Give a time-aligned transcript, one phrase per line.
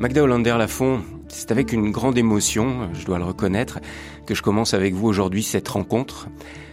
[0.00, 3.80] Magda Hollander-Lafont, c'est avec une grande émotion, je dois le reconnaître,
[4.24, 6.28] que je commence avec vous aujourd'hui cette rencontre.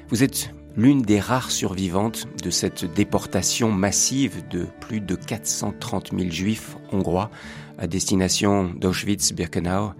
[0.08, 6.32] Vous êtes l'une des rares survivantes de cette déportation massive de plus de 430 000
[6.32, 7.30] juifs hongrois
[7.78, 9.92] à destination d'Auschwitz-Birkenau.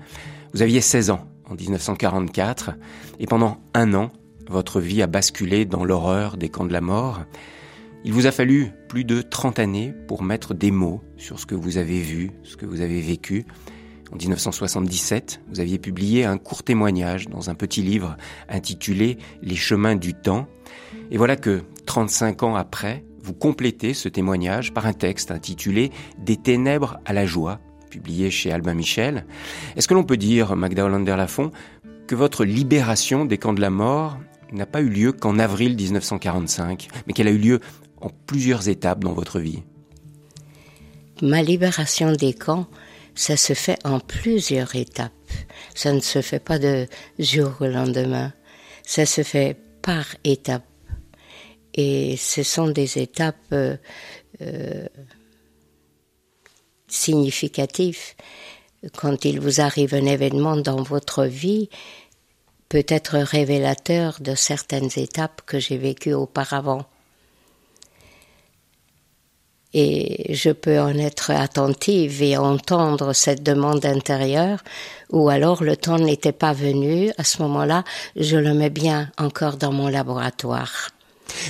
[0.54, 2.72] Vous aviez 16 ans en 1944
[3.20, 4.10] et pendant un an,
[4.50, 7.20] votre vie a basculé dans l'horreur des camps de la mort.
[8.08, 11.56] Il vous a fallu plus de 30 années pour mettre des mots sur ce que
[11.56, 13.46] vous avez vu, ce que vous avez vécu.
[14.14, 18.16] En 1977, vous aviez publié un court témoignage dans un petit livre
[18.48, 20.48] intitulé Les chemins du temps.
[21.12, 26.38] Et voilà que 35 ans après, vous complétez ce témoignage par un texte intitulé Des
[26.38, 29.26] ténèbres à la joie, publié chez Albin Michel.
[29.76, 31.52] Est-ce que l'on peut dire, Magda Hollander-Lafont,
[32.08, 34.18] que votre libération des camps de la mort
[34.54, 37.60] n'a pas eu lieu qu'en avril 1945, mais qu'elle a eu lieu
[38.02, 39.64] en plusieurs étapes dans votre vie
[41.22, 42.68] Ma libération des camps,
[43.16, 45.12] ça se fait en plusieurs étapes.
[45.74, 48.34] Ça ne se fait pas de jour au lendemain.
[48.84, 50.68] Ça se fait par étapes.
[51.74, 53.78] Et ce sont des étapes euh,
[54.42, 54.88] euh,
[56.88, 58.14] significatives.
[58.96, 61.70] Quand il vous arrive un événement dans votre vie,
[62.70, 66.86] peut être révélateur de certaines étapes que j'ai vécues auparavant
[69.80, 74.64] et je peux en être attentive et entendre cette demande intérieure,
[75.12, 77.84] ou alors le temps n'était pas venu, à ce moment-là,
[78.16, 80.90] je le mets bien encore dans mon laboratoire.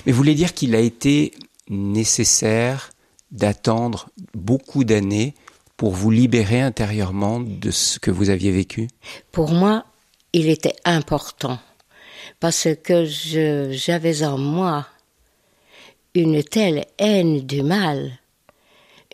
[0.05, 1.31] Mais vous voulez dire qu'il a été
[1.70, 2.89] nécessaire
[3.31, 5.33] d'attendre beaucoup d'années
[5.78, 8.89] pour vous libérer intérieurement de ce que vous aviez vécu?
[9.31, 9.86] Pour moi,
[10.33, 11.59] il était important,
[12.42, 13.05] parce que
[13.72, 14.86] j'avais en moi
[16.18, 18.11] une telle haine du mal,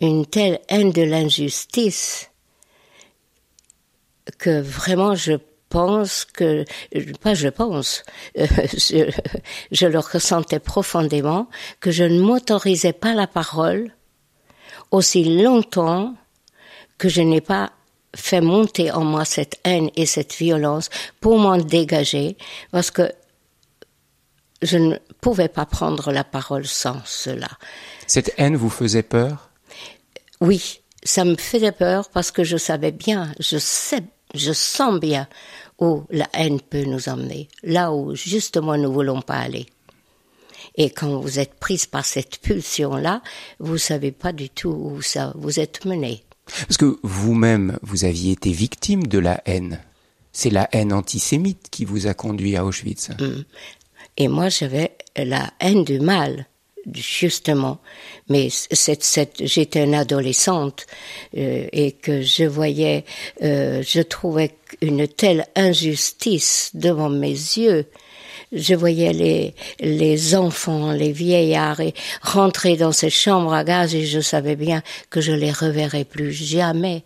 [0.00, 2.30] une telle haine de l'injustice,
[4.38, 5.34] que vraiment je
[5.68, 6.64] pense que,
[7.20, 8.04] pas je pense,
[8.36, 9.10] je,
[9.70, 11.48] je, le ressentais profondément,
[11.80, 13.92] que je ne m'autorisais pas la parole
[14.90, 16.14] aussi longtemps
[16.96, 17.72] que je n'ai pas
[18.14, 20.88] fait monter en moi cette haine et cette violence
[21.20, 22.36] pour m'en dégager,
[22.70, 23.10] parce que
[24.64, 27.48] je ne pouvais pas prendre la parole sans cela.
[28.06, 29.50] Cette haine vous faisait peur?
[30.40, 34.02] Oui, ça me faisait peur parce que je savais bien, je sais,
[34.34, 35.28] je sens bien
[35.78, 39.66] où la haine peut nous emmener, là où justement nous voulons pas aller.
[40.76, 43.22] Et quand vous êtes prise par cette pulsion-là,
[43.60, 46.24] vous savez pas du tout où ça vous êtes mené.
[46.46, 49.80] Parce que vous-même, vous aviez été victime de la haine.
[50.32, 53.10] C'est la haine antisémite qui vous a conduit à Auschwitz.
[53.20, 53.44] Hum.
[54.16, 56.46] Et moi, j'avais la haine du mal,
[56.92, 57.78] justement.
[58.28, 60.86] Mais cette, cette, j'étais une adolescente
[61.36, 63.04] euh, et que je voyais,
[63.42, 67.86] euh, je trouvais une telle injustice devant mes yeux
[68.54, 71.80] je voyais les, les enfants, les vieillards
[72.22, 76.32] rentrer dans ces chambres à gaz et je savais bien que je les reverrais plus
[76.32, 77.02] jamais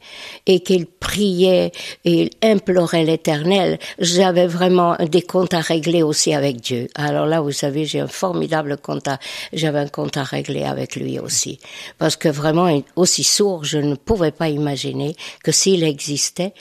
[0.46, 1.72] et qu'ils priaient
[2.04, 3.78] et ils imploraient l'éternel.
[3.98, 6.88] J'avais vraiment des comptes à régler aussi avec Dieu.
[6.94, 9.18] Alors là, vous savez, j'ai un formidable compte à,
[9.52, 11.58] j'avais un compte à régler avec lui aussi.
[11.98, 16.52] Parce que vraiment, aussi sourd, je ne pouvais pas imaginer que s'il existait,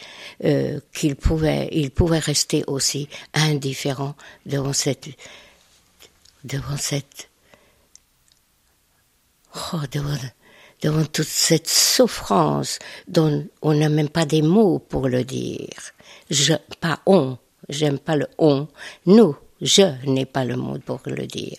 [0.45, 4.15] euh, qu'il pouvait, il pouvait rester aussi indifférent
[4.45, 5.09] devant cette,
[6.43, 7.29] devant cette,
[9.55, 10.15] oh, devant,
[10.81, 15.73] devant toute cette souffrance dont on n'a même pas des mots pour le dire.
[16.29, 17.37] Je, pas on,
[17.69, 18.67] j'aime pas le on.
[19.05, 21.57] Nous, je n'ai pas le mot pour le dire.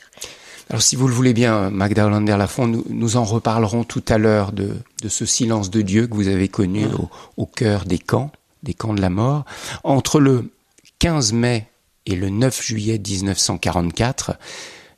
[0.70, 4.52] Alors si vous le voulez bien, Magda Hollander-Lafont, nous, nous en reparlerons tout à l'heure
[4.52, 7.08] de, de ce silence de Dieu que vous avez connu au,
[7.38, 8.30] au cœur des camps,
[8.62, 9.44] des camps de la mort.
[9.82, 10.52] Entre le
[10.98, 11.68] 15 mai
[12.08, 14.32] et le 9 juillet 1944,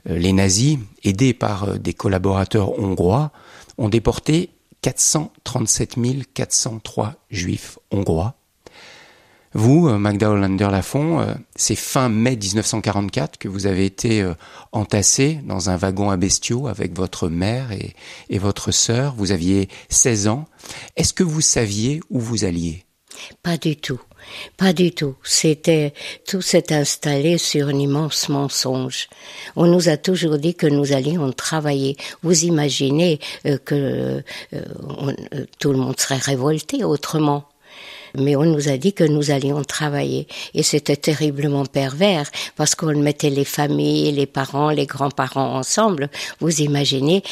[0.09, 3.33] euh, les nazis, aidés par euh, des collaborateurs hongrois,
[3.79, 4.51] ont déporté
[4.83, 5.97] 437
[6.33, 8.37] 403 juifs hongrois.
[9.53, 11.27] Vous, euh, Magda Hollander-Lafont,
[11.57, 14.25] c'est fin mai 1944 que vous avez été
[14.71, 17.97] entassé dans un wagon à bestiaux avec votre mère et,
[18.29, 19.15] et votre sœur.
[19.17, 20.45] Vous aviez 16 ans.
[20.97, 22.85] Est-ce que vous saviez où vous alliez?
[23.43, 24.01] Pas du tout.
[24.57, 25.15] Pas du tout.
[25.23, 25.93] C'était
[26.27, 29.09] tout s'est installé sur un immense mensonge.
[29.57, 31.97] On nous a toujours dit que nous allions travailler.
[32.23, 34.21] Vous imaginez euh, que euh,
[34.55, 37.50] euh, tout le monde serait révolté autrement.
[38.17, 40.27] Mais on nous a dit que nous allions travailler.
[40.55, 46.11] Et c'était terriblement pervers parce qu'on mettait les familles, les parents, les grands-parents ensemble.
[46.41, 47.23] Vous imaginez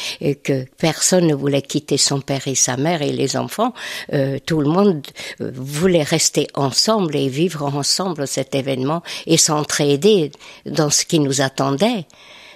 [0.43, 3.73] que personne ne voulait quitter son père et sa mère et les enfants.
[4.13, 5.05] Euh, tout le monde
[5.41, 10.31] euh, voulait rester ensemble et vivre ensemble cet événement et s'entraider
[10.65, 12.05] dans ce qui nous attendait.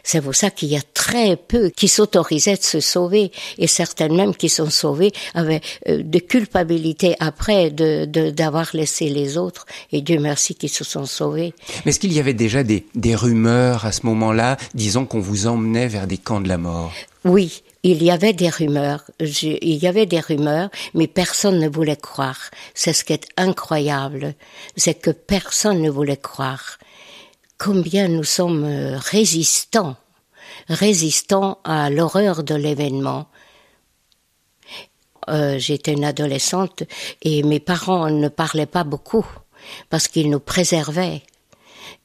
[0.03, 4.15] C'est pour ça qu'il y a très peu qui s'autorisaient de se sauver et certaines
[4.15, 10.01] même qui sont sauvées avaient euh, de culpabilité après de d'avoir laissé les autres et
[10.01, 11.53] Dieu merci qu'ils se sont sauvés.
[11.85, 15.47] Mais est-ce qu'il y avait déjà des, des rumeurs à ce moment-là, disons qu'on vous
[15.47, 16.91] emmenait vers des camps de la mort?
[17.25, 21.95] Oui, il y avait des rumeurs, il y avait des rumeurs, mais personne ne voulait
[21.95, 22.49] croire.
[22.73, 24.35] C'est ce qui est incroyable,
[24.75, 26.77] c'est que personne ne voulait croire
[27.63, 29.95] combien nous sommes euh, résistants,
[30.67, 33.27] résistants à l'horreur de l'événement.
[35.29, 36.83] Euh, j'étais une adolescente
[37.21, 39.25] et mes parents ne parlaient pas beaucoup
[39.89, 41.21] parce qu'ils nous préservaient.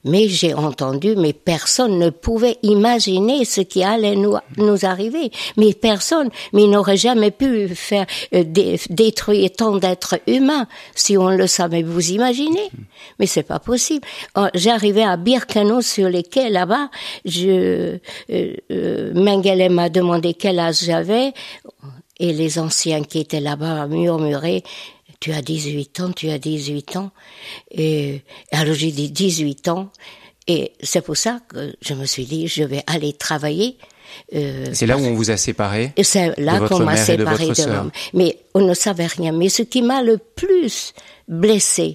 [0.05, 5.29] Mais j'ai entendu, mais personne ne pouvait imaginer ce qui allait nous, nous arriver.
[5.57, 8.43] Mais personne, mais il n'aurait jamais pu faire euh,
[8.89, 11.83] détruire tant d'êtres humains si on le savait.
[11.83, 12.69] Vous imaginez?
[13.19, 14.07] Mais c'est pas possible.
[14.35, 16.89] Oh, j'arrivais à Birkenau sur les quais là-bas.
[17.25, 17.99] Je
[18.31, 21.33] euh, euh, Mengele m'a demandé quel âge j'avais
[22.19, 24.63] et les anciens qui étaient là-bas murmuraient
[25.19, 27.11] tu as 18 ans, tu as 18 ans.
[27.71, 28.21] Et
[28.51, 29.91] alors j'ai dit 18 ans.
[30.47, 33.77] Et c'est pour ça que je me suis dit, je vais aller travailler.
[34.33, 37.91] Euh, c'est là où on vous a séparé C'est là qu'on m'a séparé de, de
[38.13, 39.31] Mais on ne savait rien.
[39.31, 40.93] Mais ce qui m'a le plus
[41.27, 41.93] blessé,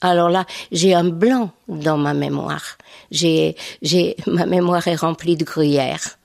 [0.00, 2.76] alors là, j'ai un blanc dans ma mémoire.
[3.12, 6.18] J'ai, j'ai, ma mémoire est remplie de gruyère,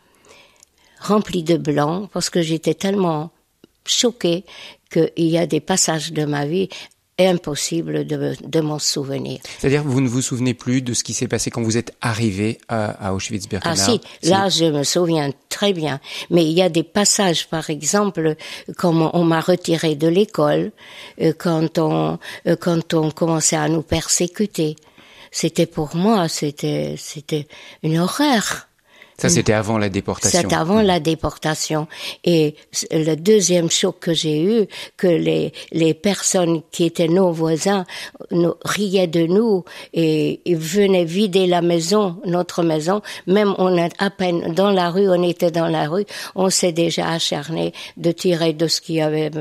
[0.99, 3.29] remplie de blanc, parce que j'étais tellement
[3.87, 4.45] choquée
[4.91, 6.69] qu'il y a des passages de ma vie
[7.19, 9.39] impossible de, de m'en souvenir.
[9.57, 12.59] C'est-à-dire vous ne vous souvenez plus de ce qui s'est passé quand vous êtes arrivé
[12.67, 15.99] à, Auschwitz-Birkenau Ah si, là je me souviens très bien.
[16.29, 18.35] Mais il y a des passages, par exemple,
[18.77, 20.71] comme on m'a retiré de l'école,
[21.21, 24.75] euh, quand on euh, quand on commençait à nous persécuter.
[25.31, 27.47] C'était pour moi, c'était c'était
[27.83, 28.66] une horreur.
[29.19, 30.39] Ça, c'était avant la déportation.
[30.39, 31.87] C'est avant la déportation.
[32.23, 32.55] Et
[32.91, 37.85] le deuxième choc que j'ai eu, que les, les personnes qui étaient nos voisins
[38.29, 39.63] nous, riaient de nous
[39.95, 43.01] et, venaient vider la maison, notre maison.
[43.25, 46.05] Même on est à peine dans la rue, on était dans la rue,
[46.35, 49.31] on s'est déjà acharné de tirer de ce qu'il y avait,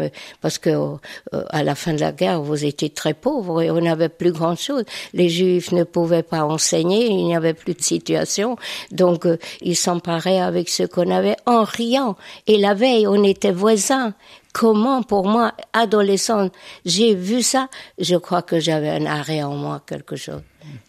[0.41, 3.81] parce que euh, à la fin de la guerre, vous étiez très pauvres et on
[3.83, 4.85] n'avait plus grand chose.
[5.13, 8.57] Les Juifs ne pouvaient pas enseigner, il n'y avait plus de situation.
[8.91, 12.17] Donc, euh, il s'emparait avec ce qu'on avait en riant.
[12.47, 14.15] Et la veille, on était voisins.
[14.53, 16.53] Comment, pour moi, adolescente,
[16.85, 17.69] j'ai vu ça,
[17.99, 20.41] je crois que j'avais un arrêt en moi, quelque chose.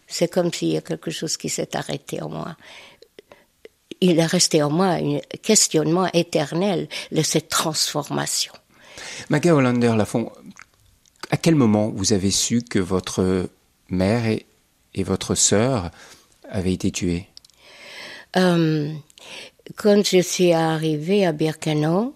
[0.06, 2.56] C'est comme s'il y a quelque chose qui s'est arrêté en moi.
[4.00, 8.52] Il est resté en moi un questionnement éternel de cette transformation.
[9.28, 10.30] Maga Hollander Lafont,
[11.32, 13.48] à quel moment vous avez su que votre
[13.88, 14.46] mère et,
[14.94, 15.90] et votre sœur
[16.48, 17.28] avaient été tuées?
[18.36, 18.92] Euh,
[19.76, 22.14] quand je suis arrivée à Birkenau,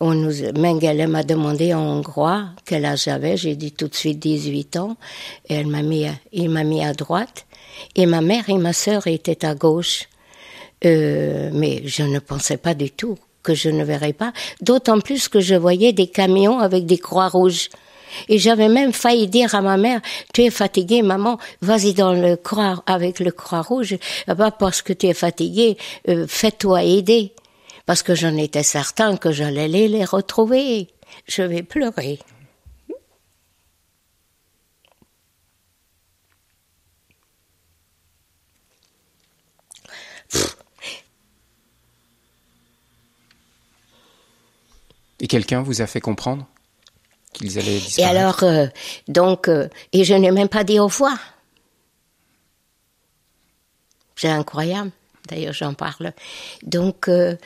[0.00, 3.36] on nous, Mengele m'a demandé en hongrois quel âge j'avais.
[3.36, 4.96] J'ai dit tout de suite 18 ans.
[5.48, 7.46] Et elle m'a mis, il m'a mis à droite.
[7.96, 10.08] Et ma mère et ma sœur étaient à gauche.
[10.84, 14.32] Euh, mais je ne pensais pas du tout que je ne verrais pas.
[14.60, 17.68] D'autant plus que je voyais des camions avec des croix rouges.
[18.28, 20.00] Et j'avais même failli dire à ma mère,
[20.32, 23.96] tu es fatiguée, maman, vas-y dans le croix avec le croix rouge,
[24.26, 25.76] pas parce que tu es fatiguée,
[26.08, 27.32] euh, fais-toi aider.
[27.86, 30.88] Parce que j'en étais certain que j'allais les retrouver.
[31.26, 32.18] Je vais pleurer.
[45.20, 46.46] Et quelqu'un vous a fait comprendre?
[47.38, 48.66] Qu'ils allaient Et alors, euh,
[49.06, 51.18] donc, euh, et je n'ai même pas dit au revoir.
[54.16, 54.90] C'est incroyable.
[55.28, 56.12] D'ailleurs, j'en parle.
[56.62, 57.36] Donc, euh,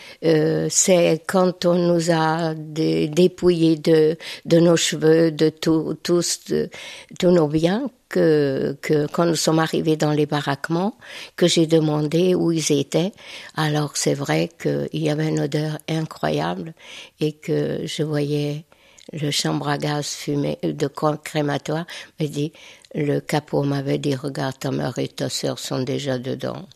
[0.70, 6.70] c'est quand on nous a dépouillés de, de nos cheveux, de tout, tous, de,
[7.18, 10.96] tous nos biens, que, que quand nous sommes arrivés dans les baraquements,
[11.34, 13.12] que j'ai demandé où ils étaient.
[13.56, 16.74] Alors, c'est vrai qu'il y avait une odeur incroyable
[17.18, 18.64] et que je voyais
[19.12, 20.88] le chambre à gaz fumé de
[21.22, 21.86] crématoire,
[22.20, 22.52] me dit,
[22.94, 26.68] le capot m'avait dit, regarde, ta mère et ta sœur sont déjà dedans.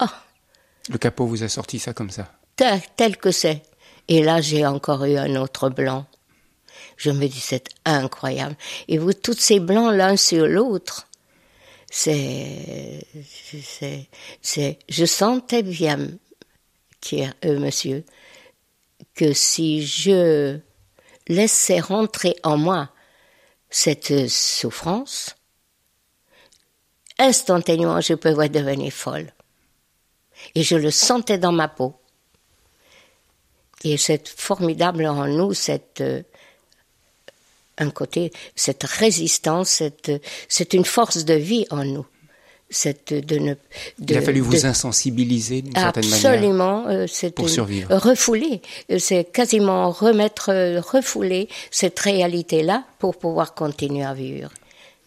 [0.00, 0.06] Oh.
[0.88, 2.32] Le capot vous a sorti ça comme ça?
[2.56, 3.62] Tel, tel que c'est.
[4.08, 6.06] Et là, j'ai encore eu un autre blanc.
[6.96, 8.56] Je me dis, c'est incroyable.
[8.88, 11.08] Et vous, tous ces blancs l'un sur l'autre,
[11.90, 14.08] c'est, c'est,
[14.42, 16.08] c'est, je sentais bien,
[17.12, 18.04] euh, monsieur,
[19.14, 20.58] que si je
[21.30, 22.90] laissais rentrer en moi
[23.70, 25.36] cette souffrance,
[27.18, 29.32] instantanément je pouvais devenir folle.
[30.54, 31.94] Et je le sentais dans ma peau.
[33.84, 36.22] Et c'est formidable en nous, cette, euh,
[37.78, 39.82] un côté, cette résistance,
[40.48, 42.06] c'est une force de vie en nous.
[42.72, 43.54] Cette, de ne,
[43.98, 46.26] Il a fallu vous insensibiliser d'une certaine manière.
[46.30, 47.92] Absolument, euh, pour survivre.
[47.92, 48.62] Refouler,
[48.98, 54.50] c'est quasiment remettre, euh, refouler cette réalité-là pour pouvoir continuer à vivre.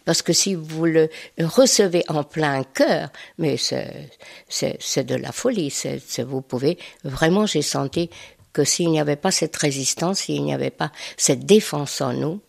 [0.06, 5.74] Parce que si vous le recevez en plein cœur, mais c'est de la folie.
[6.28, 8.10] Vous pouvez vraiment, j'ai senti
[8.52, 12.42] que s'il n'y avait pas cette résistance, s'il n'y avait pas cette défense en nous,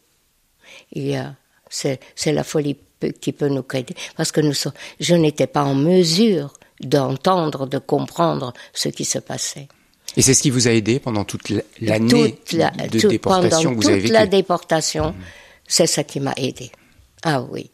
[1.71, 2.76] c'est la folie
[3.13, 4.55] qui peut nous aider parce que nous
[5.01, 9.69] je n'étais pas en mesure d'entendre, de comprendre ce qui se passait.
[10.17, 13.97] Et c'est ce qui vous a aidé pendant toute l'année de déportation que vous avez
[13.97, 14.09] vécue.
[14.09, 15.15] Toute la déportation, mmh.
[15.67, 16.71] c'est ça qui m'a aidé.
[17.25, 17.71] Ah oui.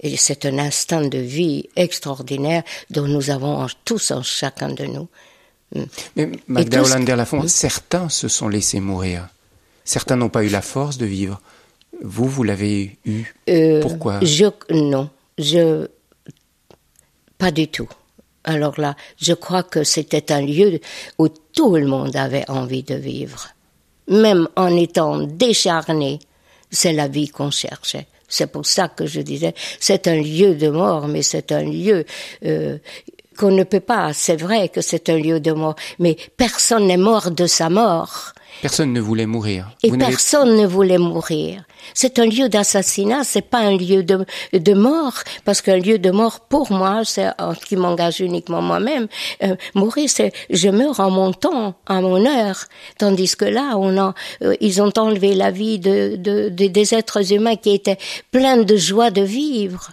[0.00, 5.08] Et c'est un instant de vie extraordinaire dont nous avons tous en chacun de nous.
[5.74, 5.84] Hmm.
[6.16, 9.28] Mais Magda Hollander-Lafont, certains se sont laissés mourir.
[9.84, 11.40] Certains n'ont pas eu la force de vivre.
[12.02, 13.24] Vous, vous l'avez eu.
[13.48, 15.88] Euh, Pourquoi je, Non, je
[17.38, 17.88] pas du tout.
[18.44, 20.80] Alors là, je crois que c'était un lieu
[21.18, 23.48] où tout le monde avait envie de vivre.
[24.08, 26.18] Même en étant décharné,
[26.70, 28.06] c'est la vie qu'on cherchait.
[28.28, 32.04] C'est pour ça que je disais, c'est un lieu de mort, mais c'est un lieu
[32.44, 32.78] euh,
[33.36, 34.12] qu'on ne peut pas.
[34.12, 38.32] C'est vrai que c'est un lieu de mort, mais personne n'est mort de sa mort.
[38.62, 39.70] Personne ne voulait mourir.
[39.82, 41.64] Et personne ne voulait mourir.
[41.94, 46.10] C'est un lieu d'assassinat, c'est pas un lieu de, de mort, parce qu'un lieu de
[46.10, 49.06] mort, pour moi, c'est en ce qui m'engage uniquement moi-même.
[49.42, 52.64] Euh, mourir, c'est je meurs en mon temps, à mon heure,
[52.98, 56.94] tandis que là, on a, euh, ils ont enlevé la vie de, de, de, des
[56.94, 57.98] êtres humains qui étaient
[58.30, 59.90] pleins de joie de vivre.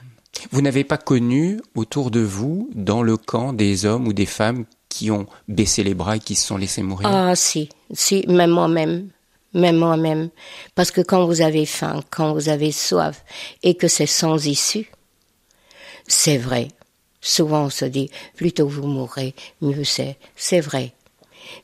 [0.51, 4.65] Vous n'avez pas connu autour de vous, dans le camp, des hommes ou des femmes
[4.89, 7.07] qui ont baissé les bras et qui se sont laissés mourir?
[7.11, 9.09] Ah si, si, même moi-même,
[9.53, 10.29] même moi-même.
[10.75, 13.23] Parce que quand vous avez faim, quand vous avez soif
[13.63, 14.91] et que c'est sans issue,
[16.07, 16.69] c'est vrai.
[17.21, 20.17] Souvent on se dit, plutôt vous mourrez, mieux c'est.
[20.35, 20.93] C'est vrai.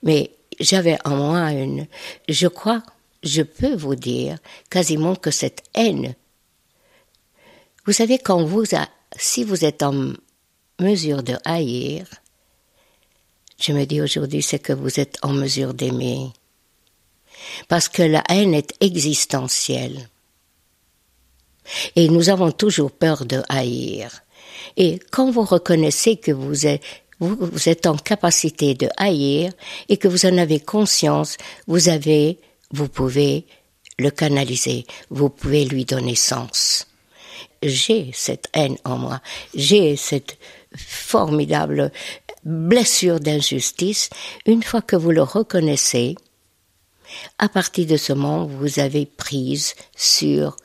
[0.02, 1.88] Mais j'avais en moi une,
[2.28, 2.84] je crois,
[3.24, 4.38] je peux vous dire
[4.70, 6.16] quasiment que cette haine
[7.86, 8.64] vous savez, quand vous,
[9.18, 10.14] si vous êtes en
[10.80, 12.06] mesure de haïr,
[13.60, 16.32] je me dis aujourd'hui, c'est que vous êtes en mesure d'aimer.
[17.68, 20.10] Parce que la haine est existentielle.
[21.96, 24.24] Et nous avons toujours peur de haïr.
[24.78, 29.54] Et quand vous reconnaissez que vous êtes, en capacité de haïr
[29.88, 32.40] et que vous en avez conscience, vous avez,
[32.72, 33.46] vous pouvez
[33.98, 36.88] le canaliser, vous pouvez lui donner sens
[37.64, 39.22] j'ai cette haine en moi,
[39.54, 40.38] j'ai cette
[40.76, 41.92] formidable
[42.44, 44.10] blessure d'injustice,
[44.46, 46.16] une fois que vous le reconnaissez,
[47.38, 50.58] à partir de ce moment, vous avez prise sur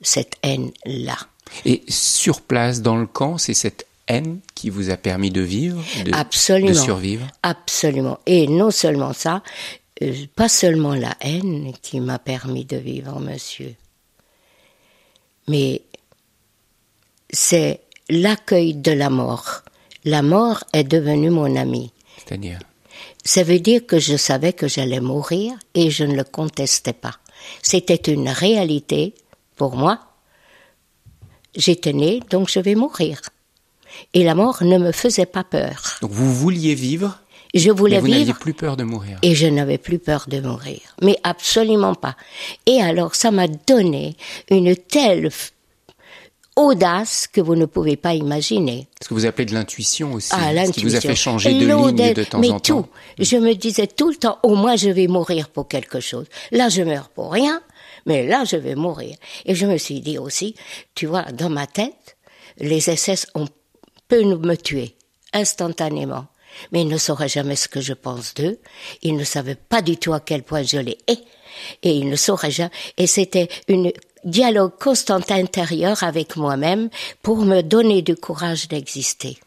[0.00, 1.18] cette haine-là.
[1.64, 5.82] Et sur place, dans le camp, c'est cette haine qui vous a permis de vivre,
[6.04, 7.26] de, absolument, de survivre?
[7.42, 8.18] Absolument.
[8.26, 9.42] Et non seulement ça,
[10.02, 13.74] euh, pas seulement la haine qui m'a permis de vivre, monsieur,
[15.48, 15.82] mais
[17.30, 19.62] c'est l'accueil de la mort.
[20.04, 21.92] La mort est devenue mon ami.
[22.16, 22.58] C'est-à-dire?
[23.24, 27.16] Ça veut dire que je savais que j'allais mourir et je ne le contestais pas.
[27.62, 29.14] C'était une réalité
[29.56, 30.00] pour moi.
[31.54, 33.20] J'étais né, donc je vais mourir.
[34.14, 35.98] Et la mort ne me faisait pas peur.
[36.00, 37.18] Donc vous vouliez vivre
[37.54, 39.18] je voulais mais vous n'aviez plus peur de mourir.
[39.22, 40.80] Et je n'avais plus peur de mourir.
[41.02, 42.16] Mais absolument pas.
[42.66, 44.16] Et alors, ça m'a donné
[44.50, 45.30] une telle
[46.56, 48.88] audace que vous ne pouvez pas imaginer.
[49.02, 50.30] Ce que vous appelez de l'intuition aussi.
[50.32, 52.82] Ah, Ce qui vous a fait changer de ligne de temps mais en tout.
[52.82, 52.88] temps.
[53.18, 56.26] Je me disais tout le temps, au moins je vais mourir pour quelque chose.
[56.50, 57.62] Là, je meurs pour rien,
[58.06, 59.16] mais là, je vais mourir.
[59.46, 60.54] Et je me suis dit aussi,
[60.94, 62.16] tu vois, dans ma tête,
[62.58, 63.48] les SS ont,
[64.08, 64.96] peuvent me tuer
[65.32, 66.26] instantanément.
[66.72, 68.58] Mais ils ne sauraient jamais ce que je pense d'eux.
[69.02, 71.18] Ils ne savaient pas du tout à quel point je les hais.
[71.84, 72.70] Et ils ne sauraient jamais.
[72.96, 73.92] Et c'était une
[74.24, 76.88] dialogue constant intérieur avec moi-même
[77.22, 79.38] pour me donner du courage d'exister.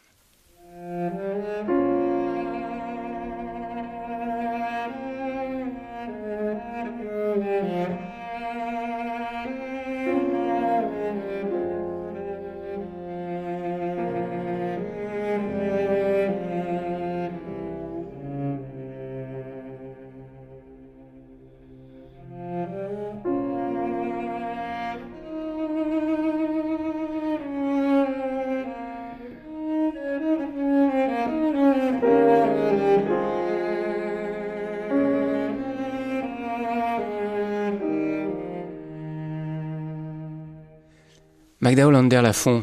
[41.64, 42.62] Magda Hollander-Lafont,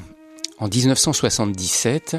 [0.59, 2.17] en 1977,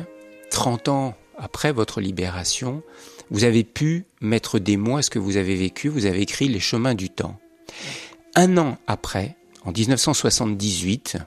[0.50, 2.82] 30 ans après votre libération,
[3.30, 6.48] vous avez pu mettre des mots à ce que vous avez vécu, vous avez écrit
[6.48, 7.38] Les chemins du temps.
[8.34, 11.18] Un an après, en 1978,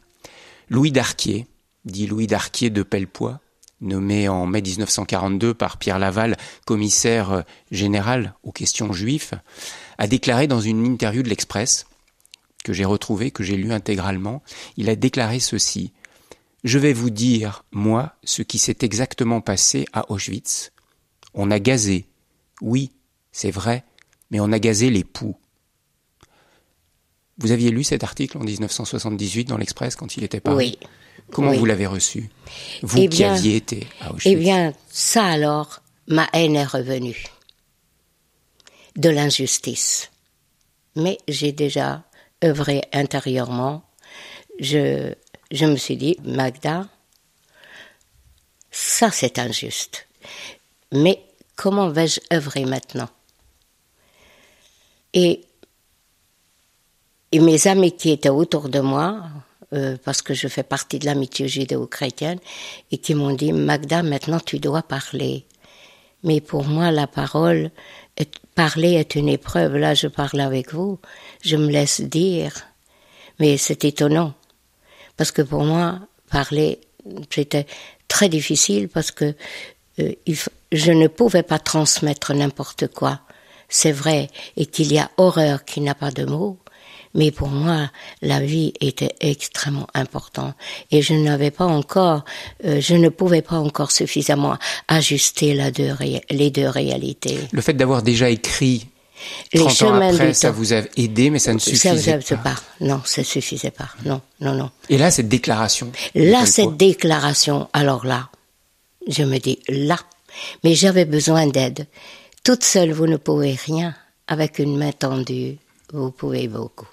[0.69, 1.47] Louis Darquier,
[1.85, 3.39] dit Louis Darquier de Pellepoix,
[3.79, 6.35] nommé en mai 1942 par Pierre Laval
[6.65, 9.31] commissaire général aux questions juives,
[9.99, 11.85] a déclaré dans une interview de l'Express,
[12.65, 14.41] que j'ai retrouvé, que j'ai lu intégralement,
[14.75, 15.93] il a déclaré ceci.
[16.63, 20.71] Je vais vous dire, moi, ce qui s'est exactement passé à Auschwitz.
[21.35, 22.07] On a gazé.
[22.61, 22.91] Oui,
[23.31, 23.83] c'est vrai,
[24.31, 25.37] mais on a gazé les poux.
[27.37, 30.79] Vous aviez lu cet article en 1978 dans l'Express quand il était paru Oui.
[31.31, 31.57] Comment Oui.
[31.57, 32.29] vous l'avez reçu?
[32.81, 34.25] Vous Eh qui aviez été à Auschwitz.
[34.33, 37.25] Eh bien, ça alors, ma haine est revenue
[38.95, 40.09] de l'injustice.
[40.95, 42.05] Mais j'ai déjà
[42.45, 43.83] œuvré intérieurement.
[44.59, 45.13] Je,
[45.51, 46.87] je me suis dit, Magda,
[48.71, 50.07] ça c'est injuste.
[50.91, 51.21] Mais
[51.55, 53.09] comment vais-je œuvrer maintenant?
[55.13, 55.41] Et
[57.31, 59.23] et mes amis qui étaient autour de moi,
[59.73, 62.39] euh, parce que je fais partie de l'amitié judéo-chrétienne,
[62.91, 65.45] et qui m'ont dit, Magda, maintenant tu dois parler.
[66.23, 67.71] Mais pour moi, la parole,
[68.55, 69.75] parler est une épreuve.
[69.75, 70.99] Là, je parle avec vous,
[71.41, 72.53] je me laisse dire.
[73.39, 74.33] Mais c'est étonnant.
[75.17, 76.79] Parce que pour moi, parler,
[77.29, 77.67] c'était
[78.07, 79.35] très difficile parce que
[79.99, 80.13] euh,
[80.71, 83.21] je ne pouvais pas transmettre n'importe quoi.
[83.67, 86.59] C'est vrai, et qu'il y a horreur qui n'a pas de mots.
[87.15, 87.89] Mais pour moi,
[88.21, 90.53] la vie était extrêmement importante
[90.91, 92.23] et je n'avais pas encore,
[92.65, 97.39] euh, je ne pouvais pas encore suffisamment ajuster la deux ré- les deux réalités.
[97.51, 98.87] Le fait d'avoir déjà écrit
[99.53, 100.53] Les 30 ans chemins après, du ça temps.
[100.55, 102.43] vous a aidé, mais ça ne Ça suffisait ne suffisait pas.
[102.55, 102.55] pas.
[102.81, 103.87] Non, ça suffisait pas.
[104.03, 104.69] Non, non, non.
[104.89, 105.91] Et là, cette déclaration.
[106.15, 108.29] Là, cette déclaration, alors là,
[109.07, 109.97] je me dis là,
[110.65, 111.87] mais j'avais besoin d'aide.
[112.43, 113.95] Toute seule, vous ne pouvez rien.
[114.27, 115.57] Avec une main tendue,
[115.93, 116.87] vous pouvez beaucoup.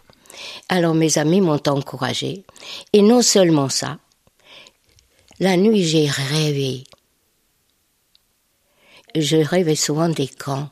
[0.69, 2.45] Alors mes amis m'ont encouragé.
[2.93, 3.99] Et non seulement ça,
[5.41, 6.85] la nuit j'ai rêvé.
[9.15, 10.71] Je rêvais souvent des camps.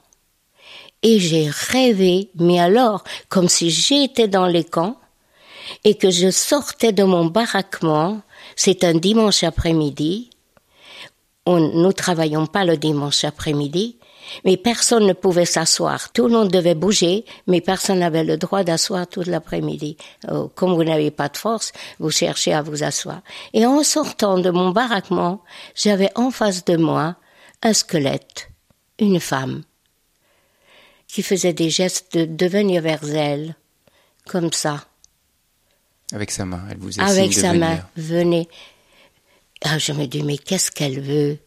[1.02, 5.00] Et j'ai rêvé, mais alors, comme si j'étais dans les camps,
[5.84, 8.20] et que je sortais de mon baraquement,
[8.56, 10.30] c'est un dimanche après-midi,
[11.46, 13.96] on, nous travaillons pas le dimanche après-midi,
[14.44, 16.12] mais personne ne pouvait s'asseoir.
[16.12, 19.96] Tout le monde devait bouger, mais personne n'avait le droit d'asseoir toute l'après-midi.
[20.30, 23.22] Oh, comme vous n'avez pas de force, vous cherchez à vous asseoir.
[23.52, 25.42] Et en sortant de mon baraquement,
[25.74, 27.16] j'avais en face de moi
[27.62, 28.50] un squelette,
[28.98, 29.62] une femme,
[31.06, 33.56] qui faisait des gestes de, venir vers elle,
[34.26, 34.84] comme ça
[36.12, 37.60] Avec sa main, elle vous a avec de sa venir.
[37.60, 38.48] main, venez.
[39.62, 41.38] Ah, je me dis, mais qu'est-ce qu'elle veut?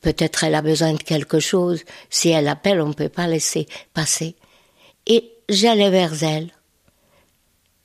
[0.00, 1.82] Peut-être elle a besoin de quelque chose.
[2.10, 4.36] Si elle appelle, on ne peut pas laisser passer.
[5.06, 6.50] Et j'allais vers elle.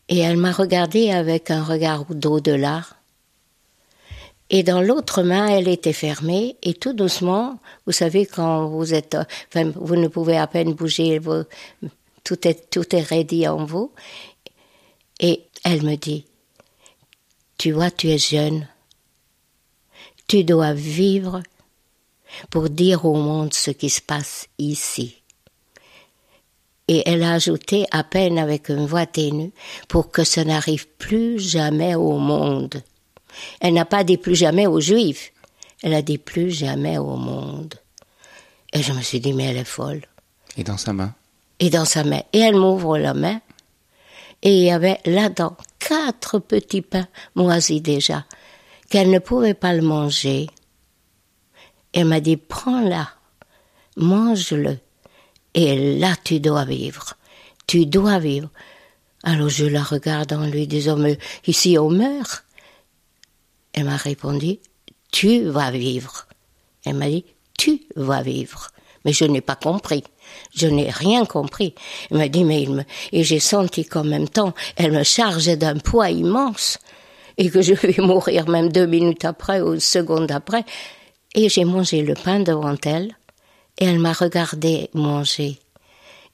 [0.09, 2.83] Et elle m'a regardé avec un regard d'au-delà.
[4.49, 6.57] Et dans l'autre main, elle était fermée.
[6.61, 11.19] Et tout doucement, vous savez, quand vous êtes, enfin, vous ne pouvez à peine bouger,
[12.23, 13.91] tout est, tout est ready en vous.
[15.19, 16.25] Et elle me dit,
[17.57, 18.67] tu vois, tu es jeune.
[20.27, 21.41] Tu dois vivre
[22.49, 25.15] pour dire au monde ce qui se passe ici.
[26.87, 29.51] Et elle a ajouté à peine avec une voix ténue
[29.87, 32.81] pour que ça n'arrive plus jamais au monde.
[33.61, 35.31] Elle n'a pas dit plus jamais aux Juifs.
[35.81, 37.75] Elle a dit plus jamais au monde.
[38.73, 40.01] Et je me suis dit, mais elle est folle
[40.57, 41.13] Et dans sa main?
[41.59, 42.21] et dans sa main.
[42.33, 43.39] Et elle m'ouvre la main.
[44.41, 48.25] Et il y avait là-dedans quatre petits pains moisis déjà,
[48.89, 50.47] qu'elle ne pouvait pas le manger.
[51.93, 53.09] Elle m'a dit, prends-la,
[53.97, 54.77] mange-le.
[55.53, 57.13] Et là, tu dois vivre.
[57.67, 58.49] Tu dois vivre.
[59.23, 62.43] Alors je la regarde en lui disant, mais ici on meurt.
[63.71, 64.59] Elle m'a répondu,
[65.11, 66.27] tu vas vivre.
[66.85, 67.25] Elle m'a dit,
[67.57, 68.69] tu vas vivre.
[69.05, 70.03] Mais je n'ai pas compris.
[70.55, 71.73] Je n'ai rien compris.
[72.11, 72.83] Elle m'a dit, mais il me...
[73.11, 76.77] Et j'ai senti qu'en même temps, elle me chargeait d'un poids immense.
[77.37, 80.65] Et que je vais mourir même deux minutes après ou une seconde après.
[81.35, 83.15] Et j'ai mangé le pain devant elle.
[83.79, 85.57] Et elle m'a regardé manger.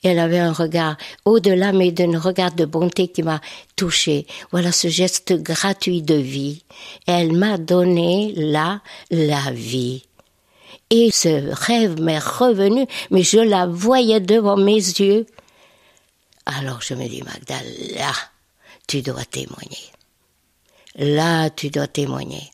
[0.03, 3.41] Elle avait un regard au-delà, mais d'un regard de bonté qui m'a
[3.75, 4.25] touché.
[4.51, 6.63] Voilà ce geste gratuit de vie.
[7.05, 8.81] Elle m'a donné là
[9.11, 10.03] la vie.
[10.89, 15.25] Et ce rêve m'est revenu, mais je la voyais devant mes yeux.
[16.45, 17.57] Alors je me dis, Magda,
[17.95, 18.13] là,
[18.87, 19.91] tu dois témoigner.
[20.95, 22.51] là, tu dois témoigner.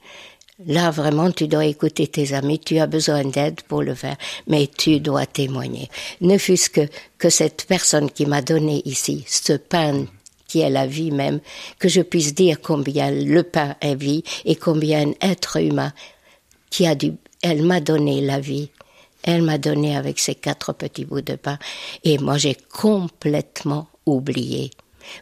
[0.64, 4.16] Là, vraiment, tu dois écouter tes amis, tu as besoin d'aide pour le faire,
[4.48, 5.90] mais tu dois témoigner.
[6.22, 6.88] Ne fût-ce que,
[7.18, 10.06] que cette personne qui m'a donné ici ce pain
[10.48, 11.42] qui est la vie même,
[11.78, 15.92] que je puisse dire combien le pain est vie et combien un être humain
[16.70, 18.70] qui a du, elle m'a donné la vie.
[19.24, 21.58] Elle m'a donné avec ses quatre petits bouts de pain
[22.04, 24.72] et moi j'ai complètement oublié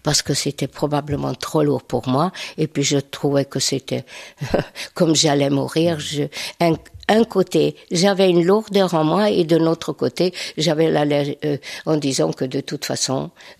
[0.04, 2.32] parce que c'était probablement trop lourd pour moi.
[2.58, 4.06] Et puis je trouvais que c'était
[4.94, 6.24] comme j'allais mourir je
[6.60, 11.98] un, côté j'avais une lourdeur en moi et de l'autre côté j'avais la euh, en
[11.98, 13.32] disant que de toute façon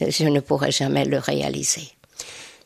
[0.00, 1.88] je ne pourrais jamais le réaliser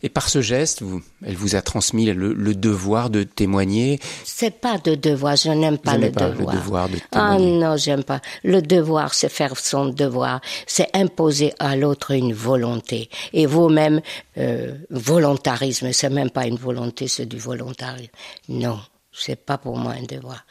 [0.04, 3.98] et par ce geste, vous, elle vous a transmis le, devoir de témoigner.
[4.22, 6.52] C'est pas de devoir, je n'aime pas, le, pas devoir.
[6.54, 6.88] le devoir.
[6.90, 7.08] de témoigner.
[7.12, 8.20] Ah non, j'aime pas.
[8.42, 13.08] Le devoir, c'est faire son devoir, c'est imposer à l'autre une volonté.
[13.32, 14.02] Et vous-même,
[14.36, 18.12] euh, volontarisme, c'est même pas une volonté, c'est du volontarisme.
[18.50, 20.44] Non, c'est pas pour moi un devoir.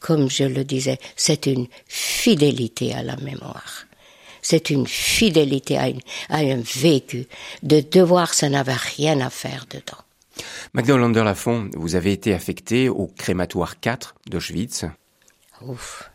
[0.00, 3.86] Comme je le disais, c'est une fidélité à la mémoire
[4.42, 5.90] c'est une fidélité à,
[6.30, 7.26] un vécu.
[7.62, 10.02] De devoir, ça n'avait rien à faire dedans.
[10.72, 14.84] Magda Hollander-Lafont, vous avez été affecté au crématoire 4 d'Auschwitz.
[15.62, 16.10] Ouf.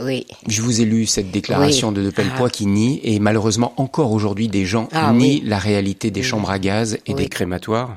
[0.00, 0.26] Oui.
[0.46, 2.50] Je vous ai lu cette déclaration de De Pellepoix ah.
[2.50, 6.58] qui nie, et malheureusement encore aujourd'hui des gens ah nient la réalité des chambres à
[6.58, 7.96] gaz et des crématoires.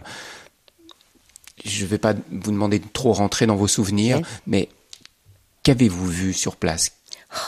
[1.63, 4.69] Je ne vais pas vous demander de trop rentrer dans vos souvenirs, mais
[5.63, 6.93] qu'avez-vous vu sur place?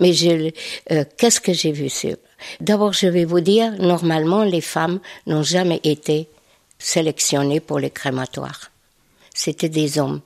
[0.00, 0.50] Mais je,
[0.90, 2.16] euh, qu'est-ce que j'ai vu sur
[2.60, 6.26] D'abord, je vais vous dire, normalement, les femmes n'ont jamais été
[6.78, 8.70] sélectionnées pour les crématoires.
[9.34, 10.22] C'était des hommes.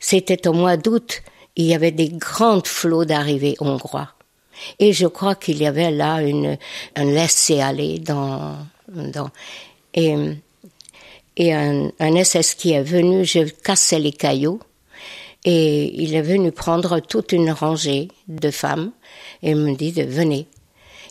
[0.00, 1.22] C'était au mois d'août,
[1.56, 4.08] il y avait des grandes flots d'arrivées hongrois.
[4.78, 6.56] Et je crois qu'il y avait là une,
[6.94, 8.56] un laisser-aller dans,
[8.88, 9.30] dans,
[9.94, 10.14] et,
[11.36, 14.60] et un, un SS qui est venu, je cassais les cailloux,
[15.44, 18.92] et il est venu prendre toute une rangée de femmes
[19.42, 20.46] et me dit de venez.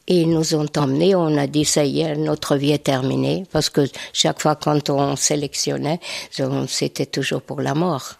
[0.07, 3.43] Et ils nous ont emmenés, on a dit ça y est, notre vie est terminée,
[3.51, 5.99] parce que chaque fois quand on sélectionnait,
[6.67, 8.15] c'était toujours pour la mort.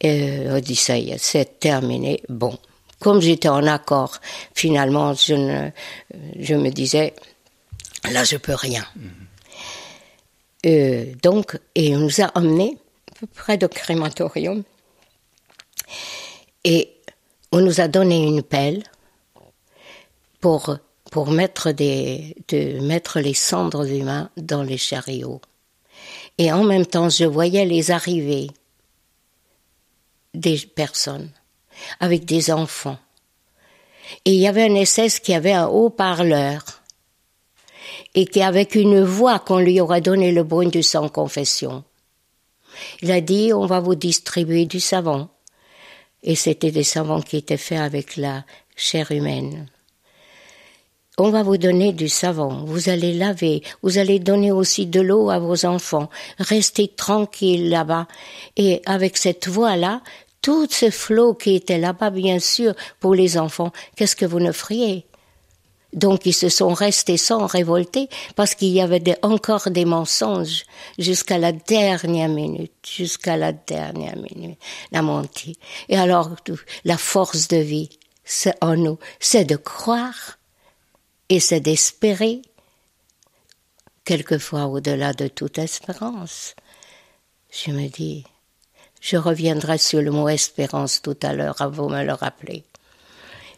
[0.00, 2.22] Et on dit ça y est, c'est terminé.
[2.28, 2.56] Bon,
[3.00, 4.20] comme j'étais en accord,
[4.54, 5.70] finalement, je, ne,
[6.38, 7.14] je me disais,
[8.12, 8.84] là je peux rien.
[8.96, 9.24] Mm-hmm.
[10.66, 12.78] Euh, donc, et on nous a emmenés
[13.34, 14.62] près de crématorium
[16.64, 16.90] et
[17.52, 18.82] on nous a donné une pelle
[20.40, 20.78] pour,
[21.28, 25.40] mettre, de mettre les cendres humains dans les chariots.
[26.38, 28.50] Et en même temps, je voyais les arrivées
[30.34, 31.30] des personnes
[32.00, 32.98] avec des enfants.
[34.24, 36.62] Et il y avait un SS qui avait un haut-parleur
[38.14, 41.84] et qui, avec une voix qu'on lui aurait donné le bruit du sang confession,
[43.00, 45.28] il a dit, on va vous distribuer du savon
[46.24, 49.68] et c'était des savons qui étaient faits avec la chair humaine.
[51.16, 55.30] On va vous donner du savon, vous allez laver, vous allez donner aussi de l'eau
[55.30, 58.08] à vos enfants, restez tranquille là-bas.
[58.56, 60.02] Et avec cette voix-là,
[60.42, 64.50] tout ce flot qui était là-bas, bien sûr, pour les enfants, qu'est-ce que vous ne
[64.50, 65.06] feriez
[65.94, 70.64] donc ils se sont restés sans révolter parce qu'il y avait encore des mensonges
[70.98, 74.58] jusqu'à la dernière minute, jusqu'à la dernière minute,
[74.92, 75.56] la menti.
[75.88, 76.30] Et alors
[76.84, 77.90] la force de vie,
[78.24, 80.38] c'est en nous, c'est de croire
[81.28, 82.42] et c'est d'espérer,
[84.04, 86.54] quelquefois au-delà de toute espérance.
[87.50, 88.24] Je me dis,
[89.00, 92.64] je reviendrai sur le mot espérance tout à l'heure, à vous me le rappeler.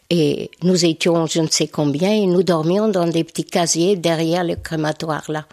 [0.09, 4.43] Et nous étions je ne sais combien et nous dormions dans des petits casiers derrière
[4.43, 5.45] le crématoire là.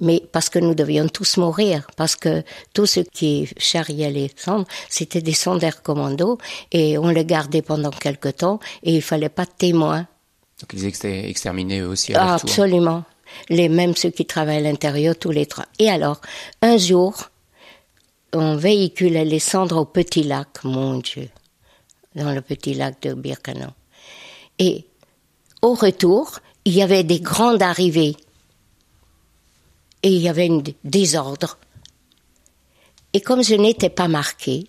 [0.00, 4.66] Mais parce que nous devions tous mourir, parce que tout ce qui charriait les cendres,
[4.88, 6.38] c'était des sondeurs commando
[6.72, 10.08] et on les gardait pendant quelque temps et il fallait pas de témoins.
[10.60, 13.04] Donc ils étaient exterminés eux aussi à ah, Absolument.
[13.48, 15.66] Les mêmes ceux qui travaillent à l'intérieur, tous les trois.
[15.78, 16.20] Et alors,
[16.62, 17.30] un jour,
[18.32, 21.28] on véhiculait les cendres au petit lac, mon Dieu
[22.14, 23.68] dans le petit lac de Birkano.
[24.58, 24.86] Et
[25.62, 28.16] au retour, il y avait des grandes arrivées.
[30.02, 31.58] Et il y avait un désordre.
[33.12, 34.66] Et comme je n'étais pas marquée,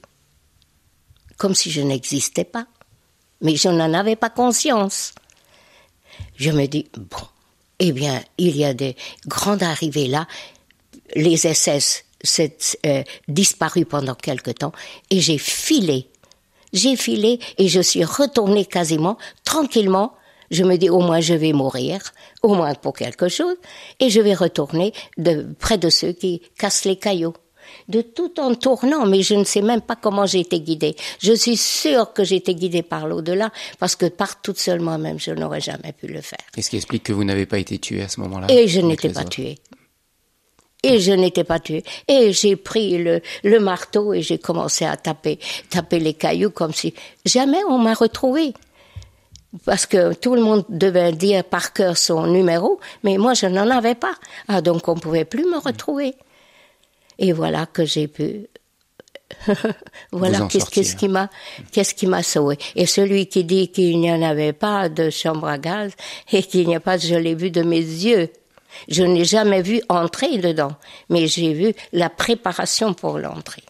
[1.38, 2.68] comme si je n'existais pas,
[3.42, 5.14] mais je n'en avais pas conscience,
[6.36, 7.26] je me dis, bon,
[7.80, 10.28] eh bien, il y a des grandes arrivées là,
[11.16, 14.72] les SS s'est euh, disparu pendant quelque temps,
[15.10, 16.10] et j'ai filé
[16.74, 20.14] j'ai filé et je suis retournée quasiment tranquillement
[20.52, 22.00] Je me dis au moins je vais mourir,
[22.44, 23.56] au moins pour quelque chose,
[24.00, 27.34] et je vais retourner de près de ceux qui cassent les cailloux.
[27.88, 30.96] De tout en tournant, mais je ne sais même pas comment j'ai été guidée.
[31.22, 35.18] Je suis sûre que j'ai été guidée par l'au-delà, parce que par toute seule moi-même,
[35.20, 36.46] je n'aurais jamais pu le faire.
[36.54, 39.10] Qu'est-ce qui explique que vous n'avez pas été tuée à ce moment-là Et je n'étais
[39.10, 39.58] pas tuée.
[40.84, 41.84] Et je n'étais pas tuée.
[42.08, 46.74] Et j'ai pris le, le marteau et j'ai commencé à taper, taper les cailloux comme
[46.74, 46.94] si
[47.26, 48.54] jamais on m'a retrouvée
[49.66, 53.70] parce que tout le monde devait dire par cœur son numéro, mais moi je n'en
[53.70, 54.16] avais pas.
[54.48, 56.16] Ah, donc on pouvait plus me retrouver.
[57.20, 58.48] Et voilà que j'ai pu.
[60.12, 61.30] voilà qu'est-ce qui m'a
[61.72, 62.58] qu'est-ce qui m'a sauvé.
[62.76, 65.92] Et celui qui dit qu'il n'y en avait pas de chambre à gaz
[66.32, 68.30] et qu'il n'y a pas, je l'ai vu de mes yeux.
[68.88, 70.76] Je n'ai jamais vu entrer dedans,
[71.10, 73.64] mais j'ai vu la préparation pour l'entrée.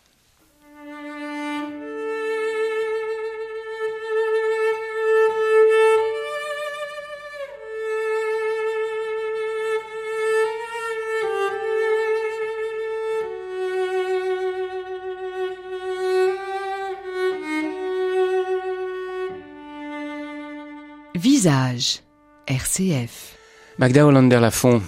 [21.15, 22.01] Visage,
[22.47, 23.32] RCF.
[23.79, 24.81] Magda Hollander-Lafont,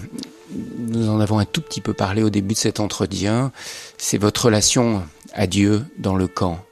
[0.78, 3.52] nous en avons un tout petit peu parlé au début de cet entretien.
[3.98, 5.02] C'est votre relation
[5.34, 6.64] à Dieu dans le camp.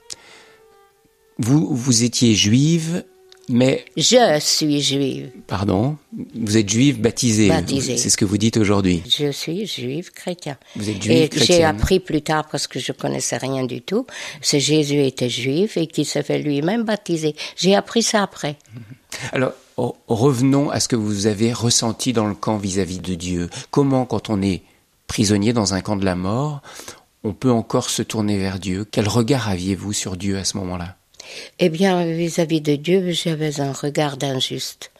[1.38, 3.04] Vous, vous étiez juive,
[3.48, 3.84] mais...
[3.96, 5.30] Je suis juive.
[5.48, 5.96] Pardon?
[6.34, 7.48] Vous êtes juive baptisée.
[7.48, 7.96] Baptisée.
[7.96, 9.02] C'est ce que vous dites aujourd'hui.
[9.06, 10.56] Je suis juive chrétien.
[10.76, 11.58] Vous êtes juive Et chrétienne.
[11.58, 14.06] j'ai appris plus tard, parce que je connaissais rien du tout,
[14.40, 17.34] que Jésus était juif et qu'il se fait lui-même baptiser.
[17.56, 18.56] J'ai appris ça après.
[19.32, 23.50] Alors, revenons à ce que vous avez ressenti dans le camp vis-à-vis de Dieu.
[23.70, 24.62] Comment, quand on est
[25.06, 26.62] prisonnier dans un camp de la mort,
[27.24, 28.86] on peut encore se tourner vers Dieu?
[28.90, 30.96] Quel regard aviez-vous sur Dieu à ce moment-là?
[31.58, 34.90] Eh bien, vis-à-vis de Dieu, j'avais un regard injuste,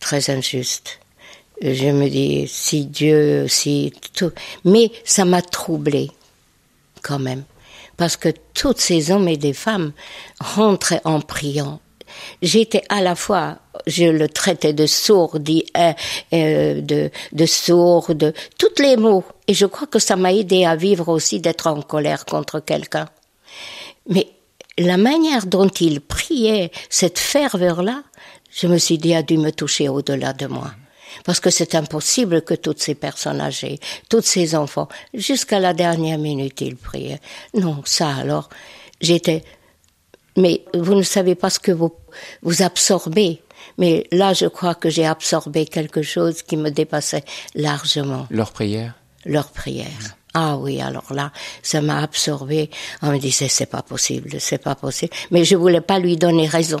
[0.00, 1.00] très injuste.
[1.60, 4.32] Je me dis, si Dieu, si tout,
[4.64, 6.10] mais ça m'a troublé
[7.02, 7.42] quand même,
[7.96, 9.92] parce que tous ces hommes et des femmes
[10.40, 11.80] rentraient en priant.
[12.42, 15.92] J'étais à la fois, je le traitais de sourd, euh,
[16.32, 20.64] euh, de, de sourd, de tous les mots, et je crois que ça m'a aidé
[20.64, 23.08] à vivre aussi d'être en colère contre quelqu'un.
[24.08, 24.28] Mais
[24.78, 28.02] la manière dont il priait, cette ferveur-là,
[28.50, 30.72] je me suis dit, a dû me toucher au-delà de moi.
[31.24, 36.18] Parce que c'est impossible que toutes ces personnes âgées, tous ces enfants, jusqu'à la dernière
[36.18, 37.20] minute, ils priaient.
[37.54, 38.48] Non, ça alors,
[39.00, 39.42] j'étais,
[40.38, 41.92] mais vous ne savez pas ce que vous,
[42.42, 43.42] vous absorbez.
[43.76, 47.24] Mais là, je crois que j'ai absorbé quelque chose qui me dépassait
[47.54, 48.26] largement.
[48.30, 48.94] Leur prière?
[49.26, 50.16] Leur prière.
[50.34, 52.70] Ah oui, alors là, ça m'a absorbé.
[53.02, 55.12] On me disait, c'est pas possible, c'est pas possible.
[55.30, 56.80] Mais je voulais pas lui donner raison.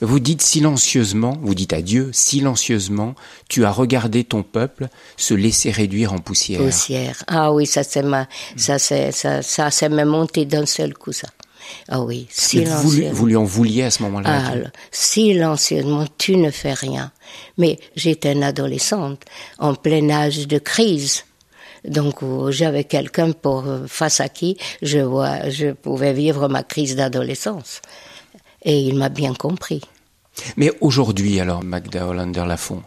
[0.00, 3.14] Vous dites silencieusement, vous dites à Dieu, silencieusement,
[3.48, 6.60] tu as regardé ton peuple se laisser réduire en poussière.
[6.60, 7.24] Poussière.
[7.26, 11.28] Ah oui, ça c'est ma, ça c'est, ça, monté d'un seul coup, ça.
[11.88, 13.10] Ah oui, Vous, silencieusement.
[13.12, 14.54] vous lui en vouliez à ce moment-là Ah,
[14.90, 17.12] silencieusement, tu ne fais rien.
[17.58, 19.22] Mais j'étais une adolescente,
[19.58, 21.24] en plein âge de crise.
[21.86, 26.62] Donc où j'avais quelqu'un pour euh, face à qui je vois, je pouvais vivre ma
[26.62, 27.82] crise d'adolescence.
[28.64, 29.80] Et il m'a bien compris.
[30.56, 32.82] Mais aujourd'hui, alors, Magda Hollander-Lafont,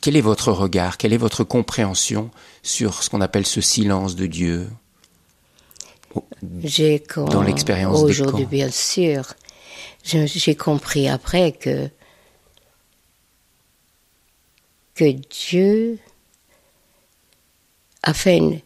[0.00, 2.30] quel est votre regard, quelle est votre compréhension
[2.62, 4.68] sur ce qu'on appelle ce silence de Dieu?
[6.64, 9.34] J'ai Dans l'expérience aujourd'hui, bien sûr,
[10.02, 11.88] j'ai compris après que
[14.94, 15.98] que Dieu
[18.02, 18.60] a fait une,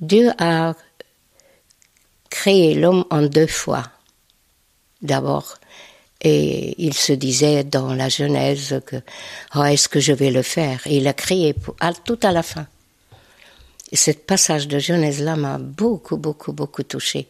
[0.00, 0.74] Dieu a
[2.30, 3.84] créé l'homme en deux fois.
[5.02, 5.58] D'abord,
[6.20, 8.96] et il se disait dans la Genèse que
[9.54, 10.80] oh, est-ce que je vais le faire?
[10.86, 12.66] Et il a créé pour- à- tout à la fin.
[13.90, 17.28] Et ce passage de Genèse-là m'a beaucoup, beaucoup, beaucoup touché.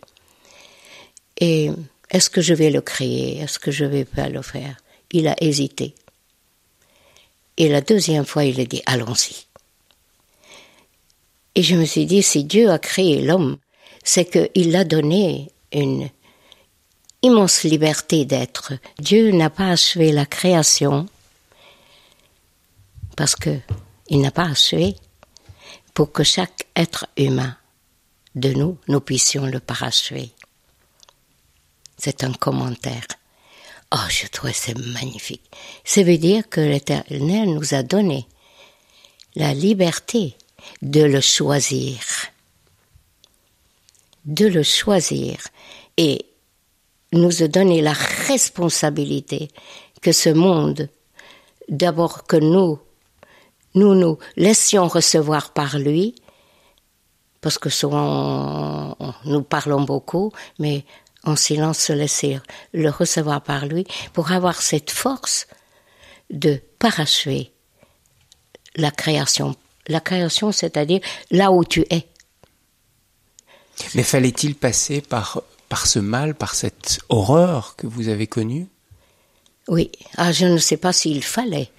[1.40, 1.70] Et
[2.10, 3.38] est-ce que je vais le créer?
[3.38, 4.76] Est-ce que je vais pas le faire?
[5.12, 5.94] Il a hésité.
[7.56, 9.46] Et la deuxième fois, il a dit allons-y.
[11.54, 13.56] Et je me suis dit, si Dieu a créé l'homme,
[14.04, 16.08] c'est qu'il a donné une
[17.22, 18.74] immense liberté d'être.
[19.00, 21.08] Dieu n'a pas achevé la création
[23.16, 23.58] parce que
[24.08, 24.94] il n'a pas achevé
[25.98, 27.56] pour que chaque être humain
[28.36, 30.30] de nous, nous puissions le parachever.
[31.96, 33.04] C'est un commentaire.
[33.92, 35.50] Oh, je trouve c'est magnifique.
[35.84, 38.28] Ça veut dire que l'Éternel nous a donné
[39.34, 40.36] la liberté
[40.82, 41.98] de le choisir.
[44.24, 45.48] De le choisir.
[45.96, 46.26] Et
[47.12, 47.94] nous a donné la
[48.28, 49.48] responsabilité
[50.00, 50.88] que ce monde
[51.68, 52.78] d'abord que nous,
[53.78, 56.14] nous nous laissions recevoir par lui,
[57.40, 60.84] parce que souvent nous parlons beaucoup, mais
[61.24, 62.40] en silence se laisser
[62.72, 65.46] le recevoir par lui, pour avoir cette force
[66.30, 67.52] de parachever
[68.76, 69.56] la création.
[69.86, 72.06] La création, c'est-à-dire là où tu es.
[73.94, 78.68] Mais fallait-il passer par, par ce mal, par cette horreur que vous avez connue?
[79.68, 79.90] Oui.
[80.16, 81.70] Ah, je ne sais pas s'il fallait.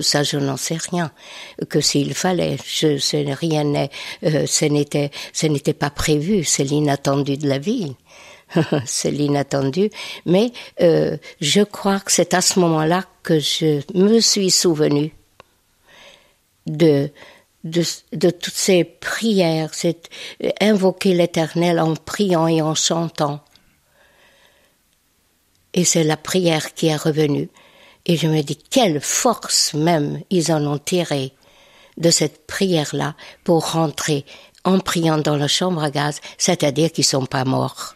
[0.00, 1.12] Ça, je n'en sais rien.
[1.68, 3.88] Que s'il fallait, je, ce rien
[4.24, 6.44] euh, ce n'était, ce n'était pas prévu.
[6.44, 7.94] C'est l'inattendu de la vie.
[8.86, 9.90] c'est l'inattendu.
[10.26, 15.12] Mais euh, je crois que c'est à ce moment-là que je me suis souvenu
[16.66, 17.10] de
[17.64, 20.08] de, de, toutes ces prières, c'est
[20.60, 23.40] invoquer l'Éternel en priant et en chantant.
[25.74, 27.48] Et c'est la prière qui est revenue.
[28.08, 31.32] Et je me dis, quelle force même ils en ont tiré
[31.98, 34.24] de cette prière-là pour rentrer
[34.64, 37.94] en priant dans la chambre à gaz, c'est-à-dire qu'ils sont pas morts.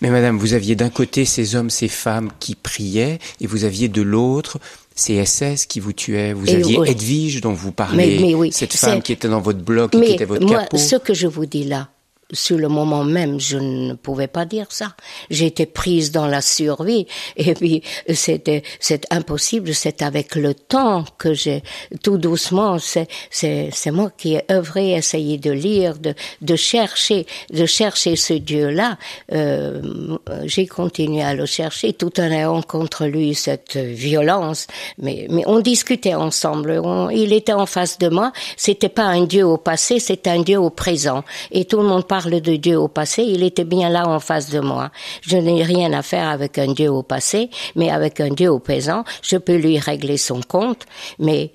[0.00, 3.88] Mais madame, vous aviez d'un côté ces hommes, ces femmes qui priaient, et vous aviez
[3.88, 4.58] de l'autre
[4.94, 6.32] ces SS qui vous tuaient.
[6.32, 10.24] Vous aviez Edwige dont vous parlez, cette femme qui était dans votre bloc, qui était
[10.24, 11.88] votre moi, Ce que je vous dis là,
[12.32, 14.96] sur le moment même, je ne pouvais pas dire ça.
[15.30, 19.74] J'étais prise dans la survie et puis c'était c'est impossible.
[19.74, 21.62] C'est avec le temps que j'ai
[22.02, 22.78] tout doucement.
[22.78, 28.16] C'est c'est c'est moi qui ai œuvré, essayé de lire, de de chercher, de chercher
[28.16, 28.98] ce Dieu là.
[29.32, 29.80] Euh,
[30.44, 34.66] j'ai continué à le chercher tout en ayant contre lui cette violence.
[34.98, 36.82] Mais mais on discutait ensemble.
[37.12, 38.32] il était en face de moi.
[38.56, 41.22] C'était pas un Dieu au passé, c'était un Dieu au présent.
[41.52, 44.48] Et tout le monde parle de Dieu au passé, il était bien là en face
[44.48, 44.90] de moi.
[45.20, 48.58] Je n'ai rien à faire avec un Dieu au passé, mais avec un Dieu au
[48.58, 50.86] présent, je peux lui régler son compte,
[51.18, 51.52] mais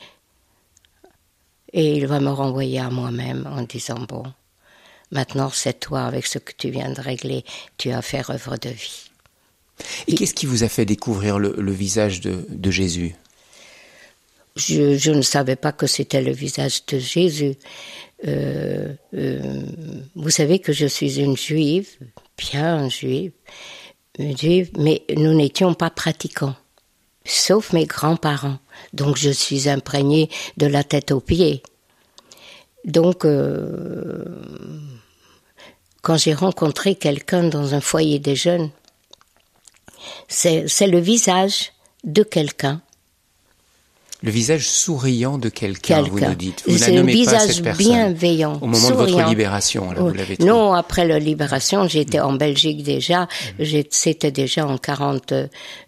[1.73, 4.23] et il va me renvoyer à moi-même en disant bon,
[5.09, 7.43] maintenant c'est toi avec ce que tu viens de régler,
[7.77, 9.09] tu as fait œuvre de vie.
[10.07, 13.15] Et, qu'est-ce qui vous a fait découvrir le, visage de Jésus?
[14.55, 17.55] Je, ne savais pas que c'était le visage de Jésus.
[18.27, 19.63] Euh, euh,
[20.15, 21.97] vous savez que je suis une juive,
[22.37, 23.31] bien juive,
[24.19, 26.55] juive, mais nous n'étions pas pratiquants,
[27.25, 28.59] sauf mes grands-parents.
[28.93, 31.63] Donc je suis imprégnée de la tête aux pieds.
[32.85, 34.25] Donc, euh,
[36.01, 38.71] quand j'ai rencontré quelqu'un dans un foyer des jeunes,
[40.27, 42.81] c'est le visage de quelqu'un
[44.23, 46.63] le visage souriant de quelqu'un, vous nous dites.
[46.67, 48.59] Vous C'est un visage bienveillant.
[48.61, 53.27] Au moment de votre libération, vous l'avez Non, après la libération, j'étais en Belgique déjà.
[53.89, 55.33] C'était déjà en 40,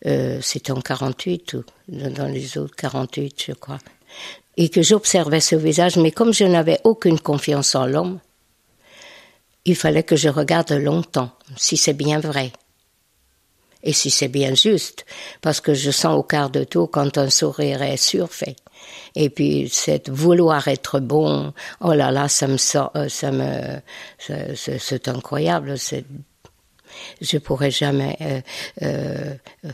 [0.05, 3.79] euh, c'était en 48 ou dans les autres 48, je crois.
[4.57, 8.19] Et que j'observais ce visage, mais comme je n'avais aucune confiance en l'homme,
[9.65, 12.51] il fallait que je regarde longtemps, si c'est bien vrai
[13.83, 15.05] et si c'est bien juste,
[15.41, 18.55] parce que je sens au quart de tour quand un sourire est surfait.
[19.15, 23.79] Et puis, cette vouloir être bon, oh là là, ça me sort, euh, ça me,
[24.55, 25.77] c'est incroyable.
[25.77, 26.05] C'est,
[27.21, 28.17] je pourrais jamais.
[28.21, 28.41] Euh,
[28.81, 29.71] euh,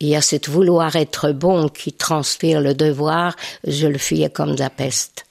[0.00, 3.36] il y a cette vouloir être bon qui transpire le devoir.
[3.66, 5.24] Je le fuyais comme de la peste.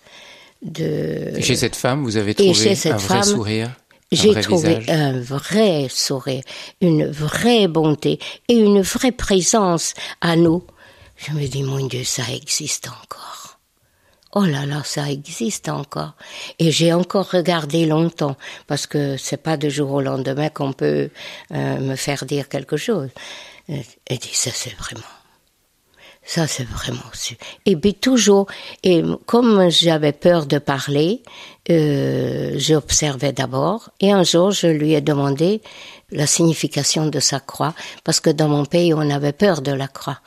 [0.62, 1.34] De...
[1.36, 3.72] Et chez cette femme, vous avez trouvé un vrai sourire?
[4.16, 6.44] J'ai trouvé un vrai sourire,
[6.82, 10.64] une vraie bonté et une vraie présence à nous.
[11.18, 13.60] Je me dis, mon Dieu, ça existe encore.
[14.36, 16.14] Oh là là, ça existe encore.
[16.58, 18.36] Et j'ai encore regardé longtemps,
[18.66, 21.12] parce que c'est pas de jour au lendemain qu'on peut
[21.52, 23.10] euh, me faire dire quelque chose.
[23.70, 25.02] Et dit, ça c'est vraiment
[26.26, 27.38] ça, c'est vraiment su.
[27.66, 28.48] Et puis toujours,
[28.84, 31.22] et comme j'avais peur de parler,
[31.70, 33.90] euh, j'observais d'abord.
[34.00, 35.62] Et un jour, je lui ai demandé
[36.12, 39.88] la signification de sa croix, parce que dans mon pays, on avait peur de la
[39.88, 40.20] croix.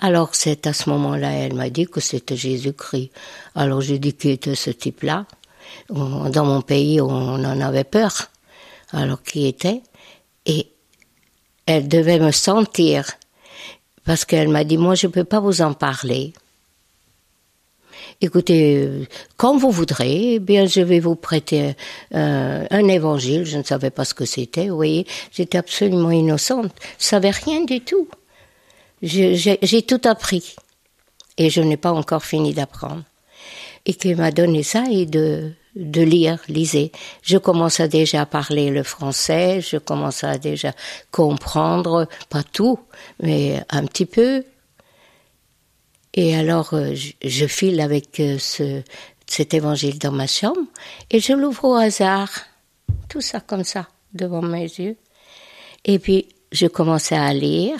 [0.00, 3.10] Alors c'est à ce moment-là, elle m'a dit que c'était Jésus-Christ.
[3.54, 5.26] Alors j'ai dit qui était ce type-là?
[5.90, 8.30] Dans mon pays, on en avait peur.
[8.92, 9.82] Alors qui était?
[10.44, 10.70] Et
[11.66, 13.06] elle devait me sentir
[14.06, 16.32] parce qu'elle m'a dit, moi, je ne peux pas vous en parler.
[18.20, 21.74] Écoutez, quand vous voudrez, eh bien, je vais vous prêter
[22.14, 23.44] euh, un évangile.
[23.44, 25.06] Je ne savais pas ce que c'était, vous voyez.
[25.32, 26.72] J'étais absolument innocente.
[26.98, 28.08] Je savais rien du tout.
[29.02, 30.54] J'ai tout appris.
[31.36, 33.02] Et je n'ai pas encore fini d'apprendre.
[33.84, 36.90] Et qu'il m'a donné ça et de, de lire, lisez.
[37.22, 40.34] Je commence à parler le français, je commence à
[41.10, 42.80] comprendre, pas tout,
[43.22, 44.44] mais un petit peu.
[46.14, 48.82] Et alors, euh, je, je file avec euh, ce,
[49.26, 50.62] cet évangile dans ma chambre
[51.10, 52.30] et je l'ouvre au hasard.
[53.10, 54.96] Tout ça comme ça, devant mes yeux.
[55.84, 57.78] Et puis, je commençais à lire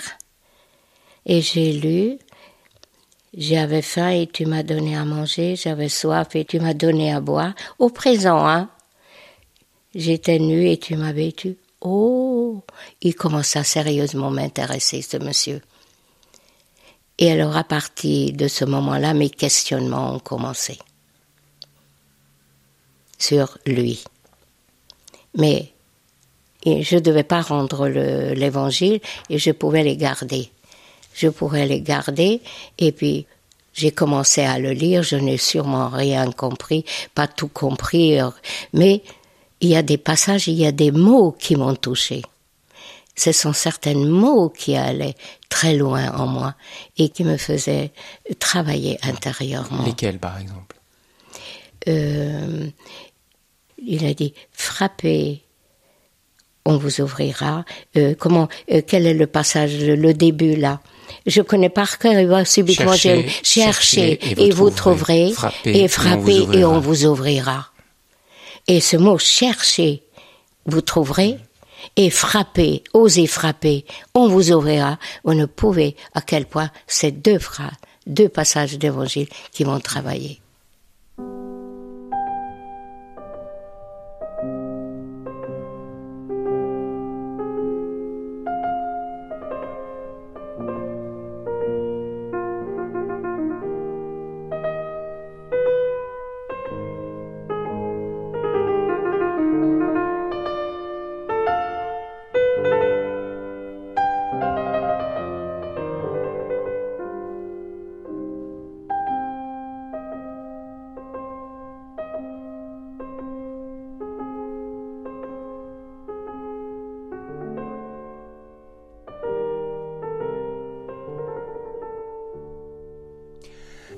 [1.25, 2.19] et j'ai lu.
[3.37, 7.21] J'avais faim et tu m'as donné à manger, j'avais soif et tu m'as donné à
[7.21, 7.53] boire.
[7.77, 8.67] Au présent, hein.
[9.93, 11.55] J'étais nue et tu m'as vêtu.
[11.81, 12.63] Oh,
[13.01, 15.61] il commence à sérieusement m'intéresser, ce monsieur.
[17.19, 20.79] Et alors, à partir de ce moment-là, mes questionnements ont commencé
[23.19, 24.03] sur lui.
[25.35, 25.73] Mais
[26.65, 30.49] je ne devais pas rendre l'évangile et je pouvais les garder.
[31.17, 32.41] Je pourrais les garder
[32.77, 33.25] et puis
[33.73, 38.17] j'ai commencé à le lire, je n'ai sûrement rien compris, pas tout compris,
[38.73, 39.03] mais
[39.61, 42.21] il y a des passages, il y a des mots qui m'ont touché.
[43.15, 45.15] Ce sont certains mots qui allaient
[45.49, 46.53] très loin en moi
[46.97, 47.91] et qui me faisaient
[48.37, 49.85] travailler intérieurement.
[49.85, 50.75] Lesquels, par exemple?
[51.87, 52.67] Euh,
[53.85, 55.41] Il a dit frappez,
[56.65, 57.63] on vous ouvrira.
[57.95, 60.79] Euh, comment euh, Quel est le passage, le début là?
[61.25, 65.33] Je connais par cœur, va subitement chercher, chercher, et, vous, trouverez,
[65.65, 67.67] et frappez et on vous ouvrira.
[68.67, 70.03] Et ce mot chercher,
[70.65, 71.37] vous trouverez,
[71.95, 74.99] et frapper, osez frapper, on vous ouvrira.
[75.23, 77.71] Vous ne pouvez à quel point ces deux phrases,
[78.05, 80.41] deux passages d'évangile qui vont travailler.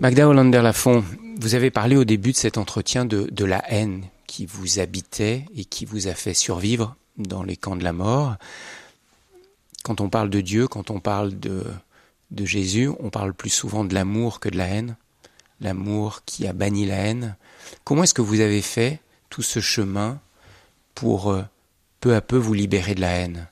[0.10, 1.06] Magda Hollander-Lafont,
[1.40, 5.46] vous avez parlé au début de cet entretien de, de, la haine qui vous habitait
[5.56, 8.38] et qui vous a fait survivre dans les camps de la mort.
[9.84, 11.64] Quand on parle de Dieu, quand on parle de,
[12.32, 14.96] de Jésus, on parle plus souvent de l'amour que de la haine,
[15.62, 17.36] l'amour qui a banni la haine.
[17.84, 19.00] Comment est-ce que vous avez fait
[19.30, 20.20] tout ce chemin
[20.96, 21.44] pour euh,
[22.02, 23.48] peu à peu vous libérer de la haine?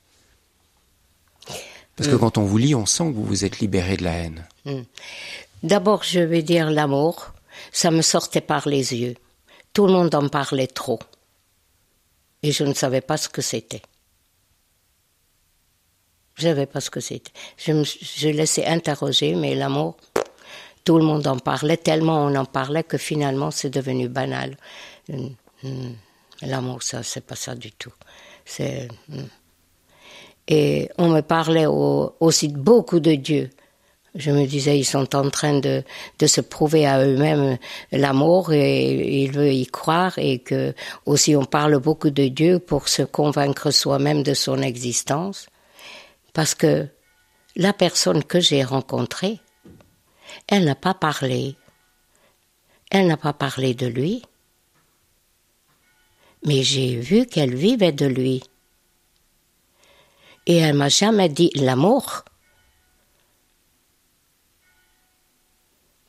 [1.97, 2.19] Parce que mm.
[2.19, 4.47] quand on vous lit, on sent que vous vous êtes libéré de la haine.
[4.65, 4.81] Mm.
[5.63, 7.33] D'abord, je vais dire l'amour.
[7.71, 9.15] Ça me sortait par les yeux.
[9.73, 10.99] Tout le monde en parlait trop.
[12.43, 13.81] Et je ne savais pas ce que c'était.
[16.35, 17.31] Je ne savais pas ce que c'était.
[17.57, 19.97] Je me laissais interroger, mais l'amour,
[20.83, 24.55] tout le monde en parlait, tellement on en parlait que finalement c'est devenu banal.
[25.11, 25.35] Hum,
[26.43, 27.93] l'amour, ça, c'est pas ça du tout.
[28.59, 29.27] Hum.
[30.47, 33.49] Et on me parlait aussi beaucoup de Dieu.
[34.17, 35.83] Je me disais, ils sont en train de,
[36.25, 37.59] se prouver à eux-mêmes
[37.91, 40.73] l'amour et ils veulent y croire et que
[41.05, 45.45] aussi on parle beaucoup de Dieu pour se convaincre soi-même de son existence.
[46.33, 46.87] Parce que
[47.55, 49.39] la personne que j'ai rencontrée,
[50.47, 51.55] elle n'a pas parlé.
[52.89, 54.23] Elle n'a pas parlé de lui.
[56.43, 58.41] Mais j'ai vu qu'elle vivait de lui.
[60.47, 62.23] Et elle m'a jamais dit l'amour.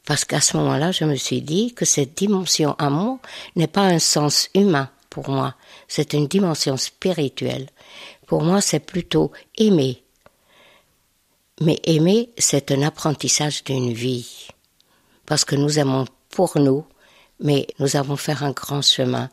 [0.08, 3.18] Parce qu'à ce moment-là, je me suis dit que cette dimension amour
[3.56, 5.54] n'est pas un sens humain pour moi,
[5.86, 7.68] c'est une dimension spirituelle.
[8.26, 10.02] Pour moi, c'est plutôt aimer.
[11.60, 14.48] Mais aimer, c'est un apprentissage d'une vie.
[15.26, 16.86] Parce que nous aimons pour nous,
[17.38, 19.28] mais nous avons fait un grand chemin.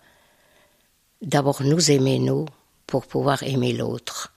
[1.21, 2.47] D'abord nous aimer nous
[2.85, 4.34] pour pouvoir aimer l'autre.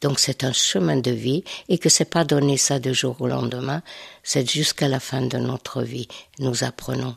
[0.00, 3.26] Donc c'est un chemin de vie et que c'est pas donner ça de jour au
[3.26, 3.82] lendemain,
[4.22, 6.08] c'est jusqu'à la fin de notre vie.
[6.38, 7.16] Nous apprenons.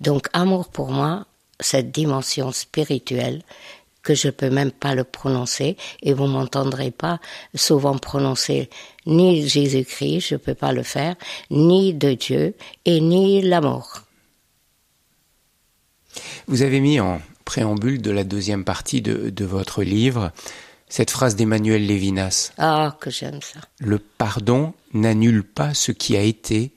[0.00, 1.26] Donc amour pour moi,
[1.60, 3.42] cette dimension spirituelle
[4.02, 7.20] que je peux même pas le prononcer et vous m'entendrez pas
[7.54, 8.68] souvent prononcer
[9.06, 11.16] ni Jésus-Christ, je peux pas le faire,
[11.50, 14.02] ni de Dieu et ni l'amour.
[16.46, 20.32] Vous avez mis en préambule de la deuxième partie de, de votre livre
[20.88, 22.52] cette phrase d'Emmanuel Lévinas.
[22.58, 23.60] Ah, que j'aime ça.
[23.78, 26.72] Le pardon n'annule pas ce qui a été,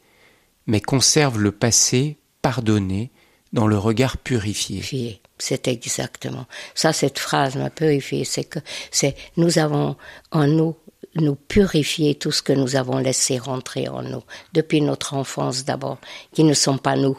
[0.66, 3.12] mais conserve le passé pardonné
[3.53, 5.22] dans le regard purifié.
[5.39, 6.45] C'est exactement.
[6.74, 8.26] Ça, cette phrase m'a purifié.
[8.26, 8.60] C'est que
[8.91, 9.95] c'est, nous avons
[10.32, 10.76] en nous
[11.16, 15.97] nous purifier tout ce que nous avons laissé rentrer en nous, depuis notre enfance d'abord,
[16.34, 17.18] qui ne sont pas nous.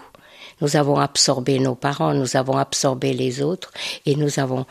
[0.61, 3.73] Nous avons absorbé nos parents, nous avons absorbé les autres,
[4.07, 4.67] et nous avons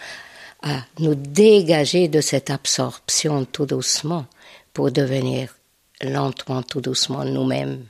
[0.64, 4.26] à nous dégager de cette absorption tout doucement
[4.74, 5.56] pour devenir
[6.02, 7.84] lentement, tout doucement nous-mêmes.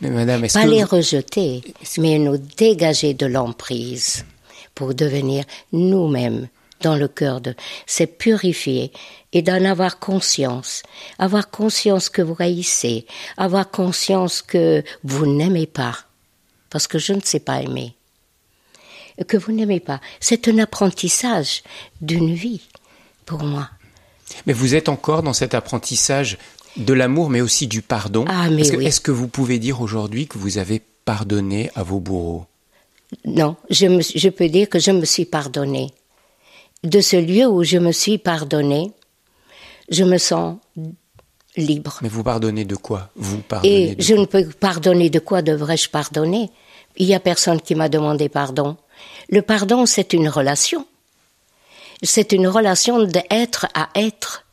[0.00, 1.62] Mais madame, Pas que les rejeter,
[1.98, 4.24] mais nous dégager de l'emprise
[4.74, 6.48] pour devenir nous-mêmes
[6.80, 7.54] dans le cœur de.
[7.86, 8.92] C'est purifier
[9.32, 10.82] et d'en avoir conscience.
[11.18, 13.06] Avoir conscience que vous haïssez.
[13.36, 15.96] Avoir conscience que vous n'aimez pas.
[16.70, 17.96] Parce que je ne sais pas aimer.
[19.28, 20.00] Que vous n'aimez pas.
[20.20, 21.62] C'est un apprentissage
[22.00, 22.62] d'une vie
[23.26, 23.68] pour moi.
[24.46, 26.36] mais vous êtes encore dans cet apprentissage
[26.76, 28.24] de l'amour, mais aussi du pardon.
[28.28, 28.86] Ah, mais Est-ce que, oui.
[28.86, 32.46] est-ce que vous pouvez dire aujourd'hui que vous avez pardonné à vos bourreaux?
[33.24, 35.92] Non, je, me, je peux dire que je me suis pardonnée.
[36.82, 38.90] De ce lieu où je me suis pardonnée,
[39.88, 40.56] je me sens
[41.56, 41.98] libre.
[42.02, 43.10] Mais vous pardonnez de quoi?
[43.14, 46.50] Vous pardonnez Et de je ne peux pardonner de quoi devrais-je pardonner?
[46.96, 48.76] Il n'y a personne qui m'a demandé pardon.
[49.28, 50.86] Le pardon, c'est une relation.
[52.02, 54.44] C'est une relation d'être à être.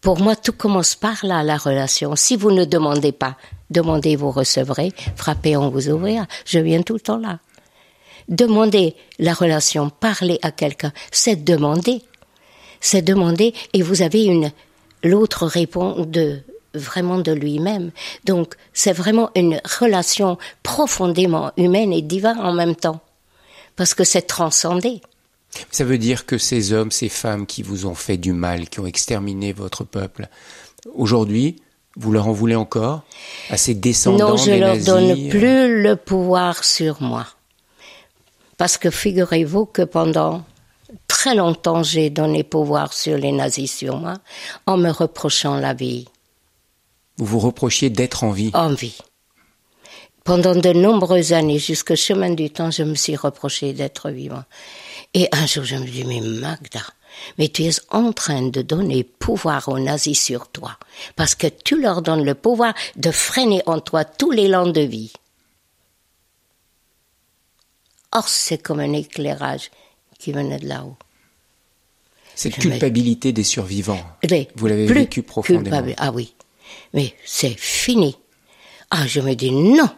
[0.00, 2.14] Pour moi, tout commence par là, la relation.
[2.16, 3.36] Si vous ne demandez pas,
[3.70, 6.26] demandez, vous recevrez, frappez, on vous ouvrira.
[6.44, 7.40] Je viens tout le temps là.
[8.28, 12.02] Demander la relation, parler à quelqu'un, c'est demander.
[12.80, 14.52] C'est demander et vous avez une,
[15.02, 16.40] l'autre répond de,
[16.74, 17.90] vraiment de lui-même.
[18.24, 23.00] Donc, c'est vraiment une relation profondément humaine et divine en même temps.
[23.78, 25.00] Parce que c'est transcendé.
[25.70, 28.80] Ça veut dire que ces hommes, ces femmes qui vous ont fait du mal, qui
[28.80, 30.28] ont exterminé votre peuple,
[30.94, 31.62] aujourd'hui,
[31.96, 33.02] vous leur en voulez encore
[33.50, 37.26] à ces descendants non, je des leur nazis donne euh, plus le pouvoir sur moi.
[38.56, 40.42] Parce que figurez-vous que pendant
[41.06, 44.14] très longtemps, j'ai donné pouvoir sur les nazis sur moi
[44.66, 46.06] en me reprochant la vie,
[47.16, 48.50] Vous vous reprochiez d'être en vie.
[48.54, 48.98] en vie.
[50.28, 54.44] Pendant de nombreuses années, jusqu'au chemin du temps, je me suis reproché d'être vivant.
[55.14, 56.82] Et un jour, je me dis, mais Magda,
[57.38, 60.78] mais tu es en train de donner pouvoir aux nazis sur toi,
[61.16, 64.82] parce que tu leur donnes le pouvoir de freiner en toi tous les lands de
[64.82, 65.14] vie.
[68.12, 69.70] Or, c'est comme un éclairage
[70.18, 70.96] qui venait de là-haut.
[72.34, 74.04] Cette je me- culpabilité des survivants.
[74.24, 75.62] Les Vous l'avez vécu profondément.
[75.64, 75.94] culpables.
[75.96, 76.34] Ah oui.
[76.92, 78.18] Mais c'est fini.
[78.90, 79.88] Ah, je me dis non.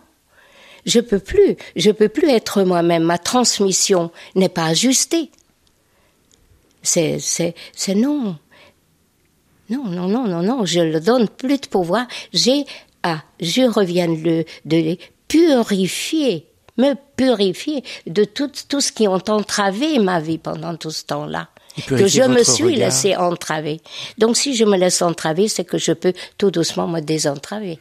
[0.87, 1.57] Je peux plus.
[1.77, 3.05] Je peux plus être moi-même.
[3.05, 5.31] Ma transmission n'est pas ajustée.
[6.83, 8.37] C'est, c'est, c'est non.
[9.69, 10.65] Non, non, non, non, non.
[10.65, 12.07] Je ne donne plus de pouvoir.
[12.33, 12.65] J'ai
[13.03, 19.23] à, je reviens de, de les purifier, me purifier de tout, tout ce qui ont
[19.29, 21.49] entravé ma vie pendant tout ce temps-là.
[21.87, 22.79] Que je me suis regard.
[22.79, 23.81] laissé entraver.
[24.19, 27.79] Donc si je me laisse entraver, c'est que je peux tout doucement me désentraver.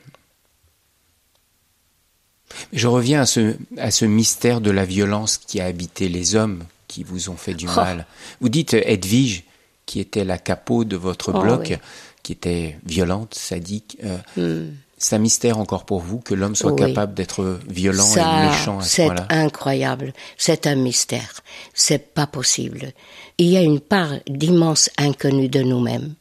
[2.73, 6.63] Je reviens à ce, à ce mystère de la violence qui a habité les hommes
[6.87, 7.75] qui vous ont fait du Oh.
[7.75, 8.05] mal.
[8.41, 9.43] Vous dites euh, Edwige,
[9.85, 11.75] qui était la capot de votre Oh, bloc, oui.
[12.23, 13.97] qui était violente, sadique.
[14.37, 16.79] euh, C'est un mystère encore pour vous que l'homme soit Oui.
[16.87, 20.13] capable d'être violent et méchant à ce c'est incroyable.
[20.37, 21.41] C'est un mystère.
[21.73, 22.91] C'est pas possible.
[23.37, 26.15] Il y a une part d'immense inconnu de nous-mêmes.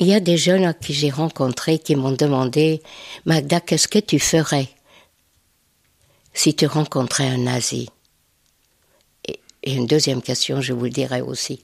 [0.00, 2.82] Il y a des jeunes qui j'ai rencontrés qui m'ont demandé,
[3.26, 4.68] Magda, qu'est-ce que tu ferais?
[6.36, 7.88] Si tu rencontrais un nazi
[9.26, 11.62] et, et une deuxième question, je vous le dirai aussi.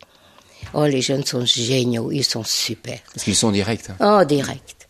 [0.74, 2.98] Oh, les jeunes sont géniaux, ils sont super.
[3.12, 3.90] Parce qu'ils sont directs.
[3.90, 3.96] hein.
[4.00, 4.88] Oh, direct.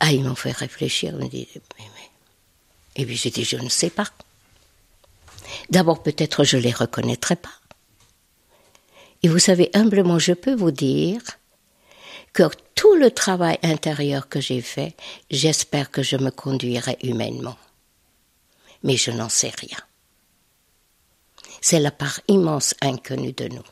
[0.00, 1.14] Ah, ils m'ont fait réfléchir.
[1.18, 1.46] Ils me disent,
[1.78, 3.02] mais, mais.
[3.02, 4.08] Et puis j'ai dit, je ne sais pas.
[5.70, 7.54] D'abord, peut-être je les reconnaîtrai pas.
[9.22, 11.22] Et vous savez, humblement, je peux vous dire
[12.32, 12.44] que
[12.74, 14.94] tout le travail intérieur que j'ai fait,
[15.30, 17.56] j'espère que je me conduirai humainement.
[18.82, 19.78] Mais je n'en sais rien.
[21.60, 23.64] C'est la part immense inconnue de nous.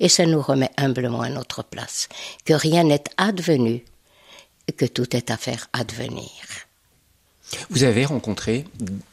[0.00, 2.08] Et ça nous remet humblement à notre place,
[2.44, 3.84] que rien n'est advenu,
[4.68, 6.30] et que tout est à faire advenir.
[7.70, 8.64] Vous avez rencontré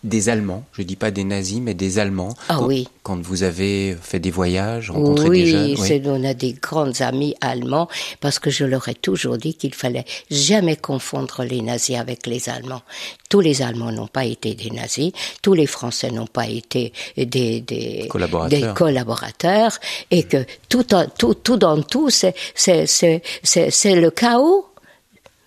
[0.04, 2.34] des Allemands, je dis pas des nazis, mais des Allemands.
[2.50, 2.88] Ah quand, oui.
[3.04, 5.78] Quand vous avez fait des voyages, rencontré oui, des jeunes.
[5.78, 7.88] c'est- on a des grands amis allemands
[8.22, 12.50] parce que je leur ai toujours dit qu'il fallait jamais confondre les nazis avec les
[12.50, 12.82] Allemands.
[13.30, 15.12] Tous les Allemands n'ont pas été des nazis,
[15.44, 18.60] tous les Français n'ont pas été des, des Collaborateurs.
[18.60, 19.78] des collaborateurs,
[20.10, 22.34] et que tout, en- tout, tout dans tout, c'est
[22.66, 24.66] le chaos.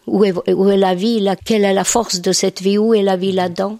[0.07, 1.34] Où est, où est la vie là?
[1.36, 2.78] Quelle est la force de cette vie?
[2.78, 3.78] Où est la vie là-dedans?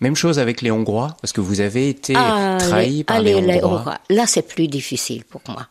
[0.00, 3.34] Même chose avec les Hongrois, parce que vous avez été Ah, trahi les- par allez,
[3.34, 3.78] les les Hongrois.
[3.78, 3.98] Hongrois.
[4.08, 5.66] Là, c'est plus difficile pour moi.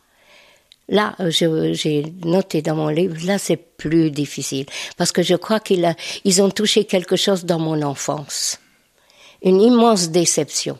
[0.88, 5.94] Là, j'ai noté dans mon livre, là c'est plus difficile parce que je crois qu'ils
[6.24, 8.58] ils ont touché quelque chose dans mon enfance,
[9.42, 10.76] une immense déception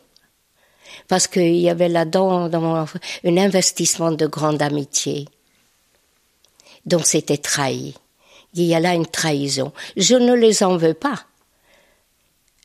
[1.07, 5.29] parce qu'il y avait là-dedans dans mon enfance un investissement de grande amitié,
[6.87, 7.95] donc c'était trahi.
[8.55, 9.73] Il y a là une trahison.
[9.97, 11.25] Je ne les en veux pas.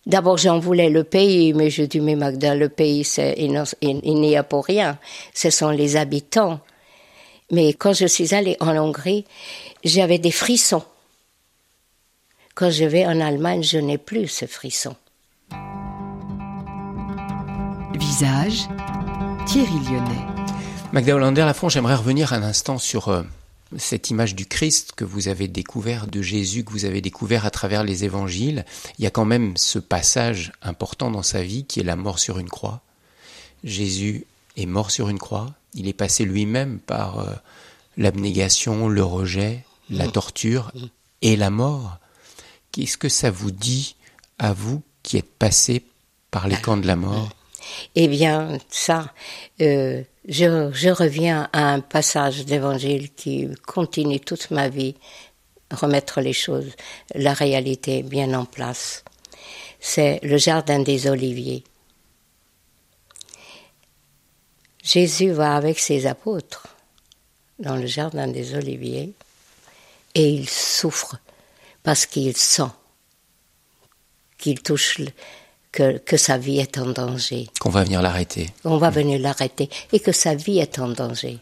[0.06, 4.16] D'abord, j'en voulais le pays, mais je dis, mais Magda, le pays, c'est, il, il
[4.16, 5.00] n'y a pour rien.
[5.34, 6.60] Ce sont les habitants.
[7.52, 9.26] Mais quand je suis allée en Hongrie,
[9.84, 10.84] j'avais des frissons.
[12.54, 14.96] Quand je vais en Allemagne, je n'ai plus ce frisson.
[17.96, 18.68] Visage,
[19.46, 20.26] Thierry Lyonnais.
[20.92, 23.24] Magda Hollander-Lafont, j'aimerais revenir un instant sur euh,
[23.78, 27.52] cette image du Christ que vous avez découvert, de Jésus que vous avez découvert à
[27.52, 28.66] travers les évangiles.
[28.98, 32.20] Il y a quand même ce passage important dans sa vie qui est la mort
[32.20, 32.82] sur une croix.
[33.64, 34.26] Jésus
[34.58, 37.34] est mort sur une croix, il est passé lui-même par euh,
[37.98, 40.72] l'abnégation, le rejet, la torture
[41.22, 41.98] et la mort.
[42.72, 43.96] Qu'est-ce que ça vous dit
[44.40, 45.84] à vous qui êtes passé
[46.32, 47.30] par les camps de la mort?
[47.96, 49.14] Eh bien, ça,
[49.62, 54.96] euh, je, reviens à un passage d'évangile qui continue toute ma vie,
[55.72, 56.72] remettre les choses,
[57.14, 59.04] la réalité bien en place.
[59.80, 61.64] C'est le jardin des oliviers.
[64.84, 66.68] Jésus va avec ses apôtres
[67.60, 69.14] dans le jardin des oliviers
[70.14, 71.18] et il souffre
[71.84, 72.72] parce qu'il sent
[74.38, 75.02] qu'il touche,
[75.76, 77.50] que, que, sa vie est en danger.
[77.60, 78.50] Qu'on va venir l'arrêter.
[78.64, 81.40] On va venir l'arrêter et que sa vie est en danger.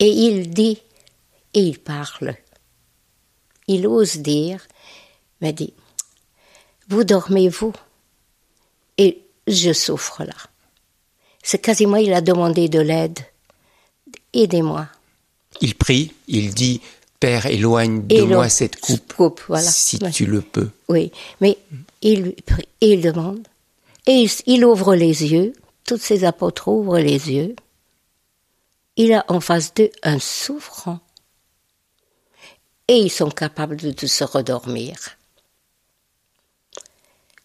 [0.00, 0.78] Et il dit,
[1.54, 2.34] et il parle,
[3.68, 4.66] il ose dire,
[5.40, 5.72] mais dit,
[6.88, 7.72] vous dormez vous
[8.98, 10.34] et je souffre là.
[11.42, 13.20] C'est quasiment, il a demandé de l'aide.
[14.34, 14.88] Aidez-moi.
[15.60, 16.80] Il prie, il dit,
[17.20, 19.70] Père, éloigne de moi cette coupe, coupe voilà.
[19.70, 20.70] si tu le peux.
[20.88, 21.58] Oui, mais
[22.02, 23.46] il prie, et il demande,
[24.06, 25.52] et il, il ouvre les yeux,
[25.84, 27.56] tous ses apôtres ouvrent les yeux.
[28.96, 31.00] Il a en face d'eux un souffrant.
[32.88, 34.96] Et ils sont capables de, de se redormir.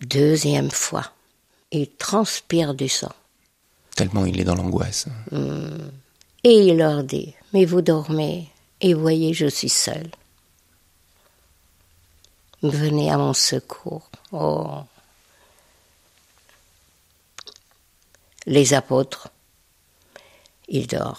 [0.01, 1.11] Deuxième fois,
[1.71, 3.13] il transpire du sang.
[3.95, 5.05] Tellement il est dans l'angoisse.
[6.43, 8.49] Et il leur dit, mais vous dormez,
[8.81, 10.09] et voyez, je suis seul.
[12.69, 14.09] Venez à mon secours.
[14.31, 14.81] Oh.
[18.47, 19.29] Les apôtres,
[20.67, 21.15] ils dorment.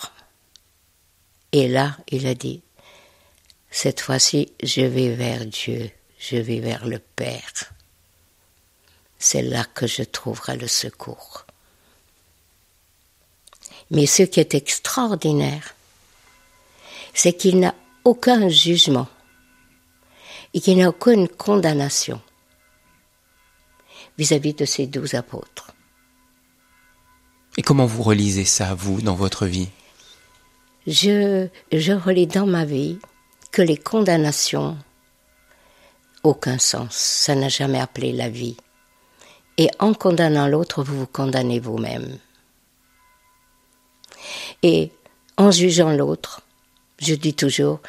[1.52, 2.62] Et là, il a dit,
[3.70, 7.72] cette fois-ci, je vais vers Dieu, je vais vers le Père.
[9.18, 11.46] C'est là que je trouverai le secours.
[13.90, 15.74] Mais ce qui est extraordinaire,
[17.14, 17.74] c'est qu'il n'a
[18.04, 19.08] aucun jugement
[20.56, 22.18] et qu'il n'a aucune condamnation
[24.16, 25.74] vis-à-vis -vis de ces douze apôtres.
[27.58, 29.68] Et comment vous relisez ça, vous, dans votre vie?
[30.86, 32.98] Je, je relis dans ma vie
[33.52, 34.78] que les condamnations,
[36.22, 38.56] aucun sens, ça n'a jamais appelé la vie.
[39.58, 42.18] Et en condamnant l'autre, vous vous condamnez vous-même.
[44.62, 44.90] Et
[45.36, 46.40] en jugeant l'autre,
[46.98, 47.80] je dis toujours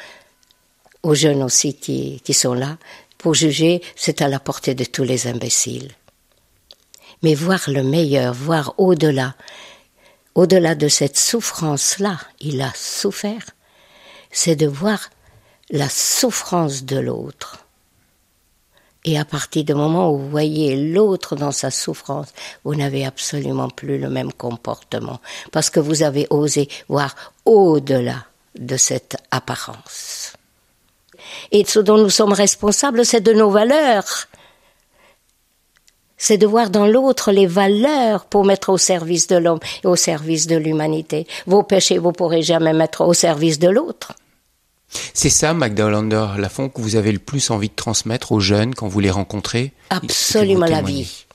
[1.02, 2.78] aux jeunes aussi qui, sont là,
[3.18, 5.92] pour juger, c'est à la portée de tous les imbéciles.
[7.22, 9.34] Mais voir le meilleur, voir au-delà,
[10.34, 13.44] au-delà de cette souffrance-là, il a souffert,
[14.30, 15.10] c'est de voir
[15.70, 17.64] la souffrance de l'autre.
[19.04, 22.28] Et à partir du moment où vous voyez l'autre dans sa souffrance,
[22.64, 25.20] vous n'avez absolument plus le même comportement,
[25.50, 28.26] parce que vous avez osé voir au-delà
[28.58, 30.27] de cette apparence.
[31.52, 34.26] Et ce dont nous sommes responsables, c'est de nos valeurs.
[36.16, 39.94] C'est de voir dans l'autre les valeurs pour mettre au service de l'homme et au
[39.94, 41.26] service de l'humanité.
[41.46, 44.14] Vos péchés, vous pourrez jamais mettre au service de l'autre.
[45.14, 48.74] C'est ça, Magda Hollander Lafont, que vous avez le plus envie de transmettre aux jeunes
[48.74, 49.72] quand vous les rencontrez?
[49.90, 51.26] Absolument la vie.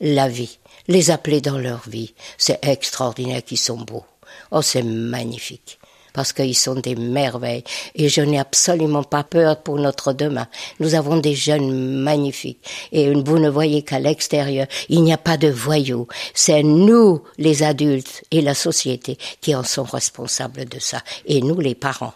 [0.00, 0.58] La vie.
[0.88, 2.14] Les appeler dans leur vie.
[2.38, 4.04] C'est extraordinaire qu'ils sont beaux.
[4.50, 5.78] Oh, c'est magnifique.
[6.16, 7.62] Parce qu'ils sont des merveilles.
[7.94, 10.48] Et je n'ai absolument pas peur pour notre demain.
[10.80, 12.64] Nous avons des jeunes magnifiques.
[12.90, 16.08] Et vous ne voyez qu'à l'extérieur, il n'y a pas de voyous.
[16.32, 21.02] C'est nous, les adultes et la société, qui en sont responsables de ça.
[21.26, 22.14] Et nous, les parents.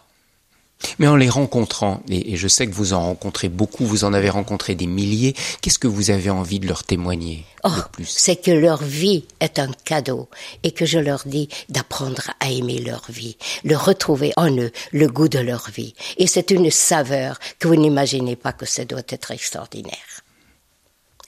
[0.98, 4.30] Mais en les rencontrant, et, je sais que vous en rencontrez beaucoup, vous en avez
[4.30, 8.06] rencontré des milliers, qu'est-ce que vous avez envie de leur témoigner oh, plus?
[8.06, 10.28] C'est que leur vie est un cadeau
[10.62, 15.06] et que je leur dis d'apprendre à aimer leur vie, de retrouver en eux le
[15.08, 15.94] goût de leur vie.
[16.16, 20.19] Et c'est une saveur que vous n'imaginez pas que ça doit être extraordinaire.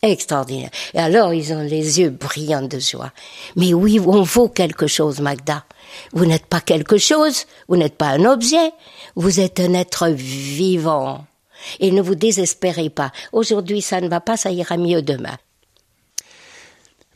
[0.03, 0.71] Extraordinaire.
[0.95, 3.13] Et alors, ils ont les yeux brillants de joie.
[3.57, 5.65] Mais oui, on vaut quelque chose, Magda.
[6.13, 8.73] Vous n'êtes pas quelque chose, vous n'êtes pas un objet,
[9.15, 11.25] vous êtes un être vivant.
[11.79, 13.13] Et ne vous désespérez pas.
[13.33, 15.37] Aujourd'hui, ça ne va pas, ça ira mieux demain.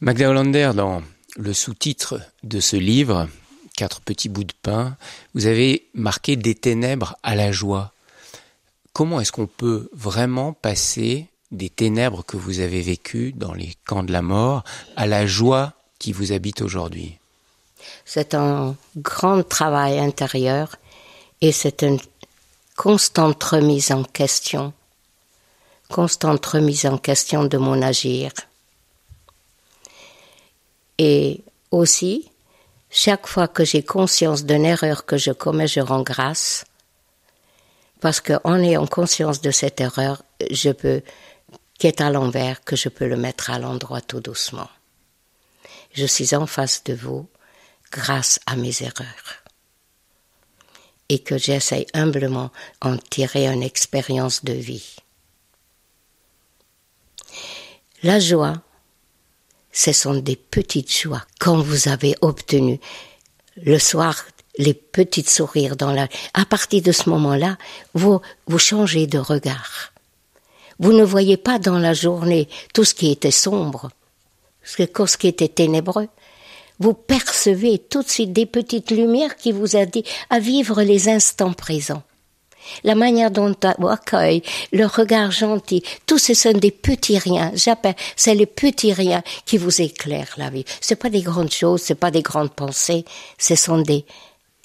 [0.01, 1.03] Magda Hollander, dans
[1.37, 3.29] le sous-titre de ce livre,
[3.77, 4.97] Quatre petits bouts de pain,
[5.35, 7.93] vous avez marqué des ténèbres à la joie.
[8.95, 14.03] Comment est-ce qu'on peut vraiment passer des ténèbres que vous avez vécues dans les camps
[14.03, 14.65] de la mort
[14.97, 17.19] à la joie qui vous habite aujourd'hui
[18.05, 20.77] c'est un grand travail intérieur
[21.41, 21.99] et c'est une
[22.77, 24.73] constante remise en question,
[25.91, 28.33] constante remise en question de mon agir.
[30.99, 32.31] Et aussi,
[32.91, 36.65] chaque fois que j'ai conscience d'une erreur que je commets, je rends grâce,
[38.01, 41.03] parce qu'en ayant conscience de cette erreur, je peux,
[41.79, 44.69] qui est à l'envers, que je peux le mettre à l'endroit tout doucement.
[45.93, 47.29] Je suis en face de vous,
[47.91, 49.43] grâce à mes erreurs.
[51.09, 52.51] Et que j'essaye humblement
[52.81, 54.97] en tirer une expérience de vie.
[58.03, 58.61] La joie,
[59.73, 61.25] ce sont des petites joies.
[61.39, 62.81] Quand vous avez obtenu
[63.57, 64.25] le soir
[64.59, 66.09] les petits sourires dans la...
[66.35, 67.59] À partir de ce moment-là,
[67.95, 69.93] vous, vous changez de regard.
[70.79, 73.91] Vous ne voyez pas dans la journée tout ce qui était sombre,
[74.63, 76.09] ce qui était ténébreux
[76.79, 81.53] vous percevez tout de suite des petites lumières qui vous aident à vivre les instants
[81.53, 82.03] présents.
[82.83, 87.53] La manière dont on accueille, le regard gentil, tout ce sont des petits riens.
[87.55, 90.65] J'appelle, c'est les petits riens qui vous éclairent la vie.
[90.81, 93.05] C'est pas des grandes choses, c'est pas des grandes pensées,
[93.39, 94.05] ce sont des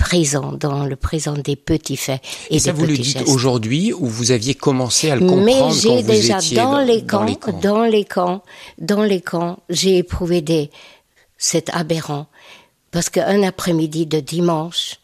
[0.02, 4.08] présents dans le présent des petits faits et, et ça vous le dites aujourd'hui ou
[4.08, 7.26] vous aviez commencé à le comprendre Mais j'ai déjà dans, les camps,
[7.62, 8.41] dans les camps,
[8.80, 10.72] dans les camps, j'ai éprouvé des
[11.41, 12.28] c'est aberrant.
[12.91, 14.97] Parce qu'un après-midi de dimanche,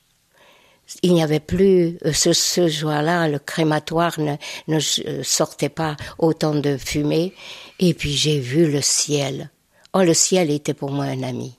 [1.02, 4.36] il n'y avait plus, euh, ce, ce jour-là, le crématoire ne,
[4.68, 4.78] ne
[5.08, 7.34] euh, sortait pas autant de fumée.
[7.80, 9.50] Et puis j'ai vu le ciel.
[9.94, 11.56] Oh, le ciel était pour moi un ami.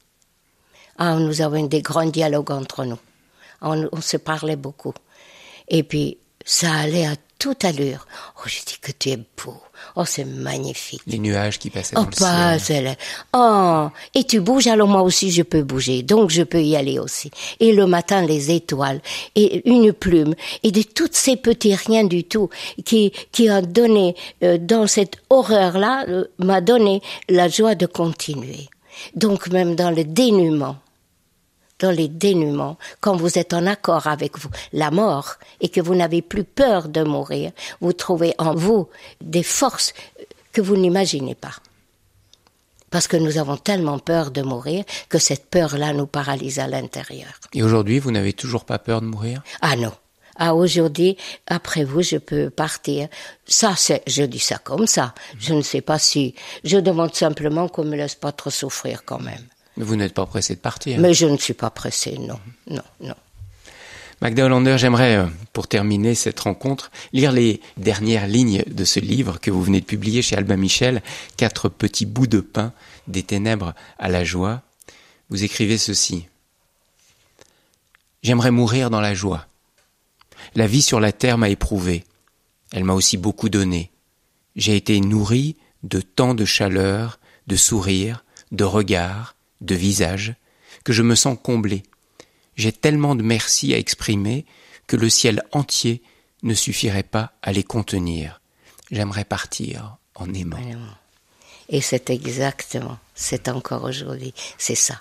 [0.96, 2.98] Ah, nous avons des grands dialogues entre nous.
[3.60, 4.94] On, on se parlait beaucoup.
[5.68, 8.06] Et puis, ça allait à toute allure.
[8.38, 9.54] Oh, je dis que tu es beau.
[9.94, 11.02] Oh, c'est magnifique.
[11.06, 12.96] Les nuages qui passaient oh, dans le ciel.
[13.32, 16.02] Oh, et tu bouges, alors moi aussi je peux bouger.
[16.02, 17.30] Donc je peux y aller aussi.
[17.60, 19.00] Et le matin, les étoiles,
[19.36, 22.50] et une plume, et de toutes ces petits riens du tout
[22.84, 28.68] qui, qui a donné, euh, dans cette horreur-là, euh, m'a donné la joie de continuer.
[29.14, 30.76] Donc même dans le dénuement,
[31.78, 35.94] dans les dénûments, quand vous êtes en accord avec vous, la mort, et que vous
[35.94, 38.88] n'avez plus peur de mourir, vous trouvez en vous
[39.20, 39.94] des forces
[40.52, 41.54] que vous n'imaginez pas.
[42.90, 47.28] Parce que nous avons tellement peur de mourir que cette peur-là nous paralyse à l'intérieur.
[47.52, 49.42] Et aujourd'hui, vous n'avez toujours pas peur de mourir?
[49.60, 49.92] Ah non.
[50.40, 51.16] Ah aujourd'hui,
[51.48, 53.08] après vous, je peux partir.
[53.44, 55.12] Ça, c'est, je dis ça comme ça.
[55.38, 59.18] Je ne sais pas si, je demande simplement qu'on me laisse pas trop souffrir quand
[59.18, 59.44] même.
[59.78, 60.98] Vous n'êtes pas pressé de partir.
[60.98, 63.14] Mais je ne suis pas pressé, non, non, non.
[64.20, 69.38] Magda Hollander, j'aimerais, euh, pour terminer cette rencontre, lire les dernières lignes de ce livre
[69.38, 71.02] que vous venez de publier chez Albin Michel,
[71.36, 72.72] Quatre petits bouts de pain,
[73.06, 74.62] des ténèbres à la joie.
[75.30, 76.26] Vous écrivez ceci.
[78.24, 79.46] J'aimerais mourir dans la joie.
[80.56, 82.04] La vie sur la terre m'a éprouvé.
[82.72, 83.92] Elle m'a aussi beaucoup donné.
[84.56, 85.54] J'ai été nourri
[85.84, 90.34] de tant de chaleur, de sourires, de regards, de visage,
[90.84, 91.82] que je me sens comblé.
[92.56, 94.44] J'ai tellement de merci à exprimer
[94.86, 96.02] que le ciel entier
[96.42, 98.40] ne suffirait pas à les contenir.
[98.90, 100.58] J'aimerais partir en aimant.
[101.68, 105.00] Et c'est exactement, c'est encore aujourd'hui, c'est ça.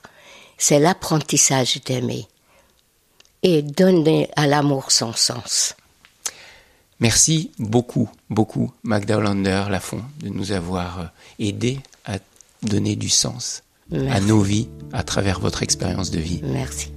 [0.57, 2.27] C'est l'apprentissage d'aimer
[3.43, 5.75] et donner à l'amour son sens.
[6.99, 12.17] Merci beaucoup, beaucoup, Magda Hollander Lafont, de nous avoir aidé à
[12.63, 16.41] donner du sens à nos vies à travers votre expérience de vie.
[16.43, 16.91] Merci.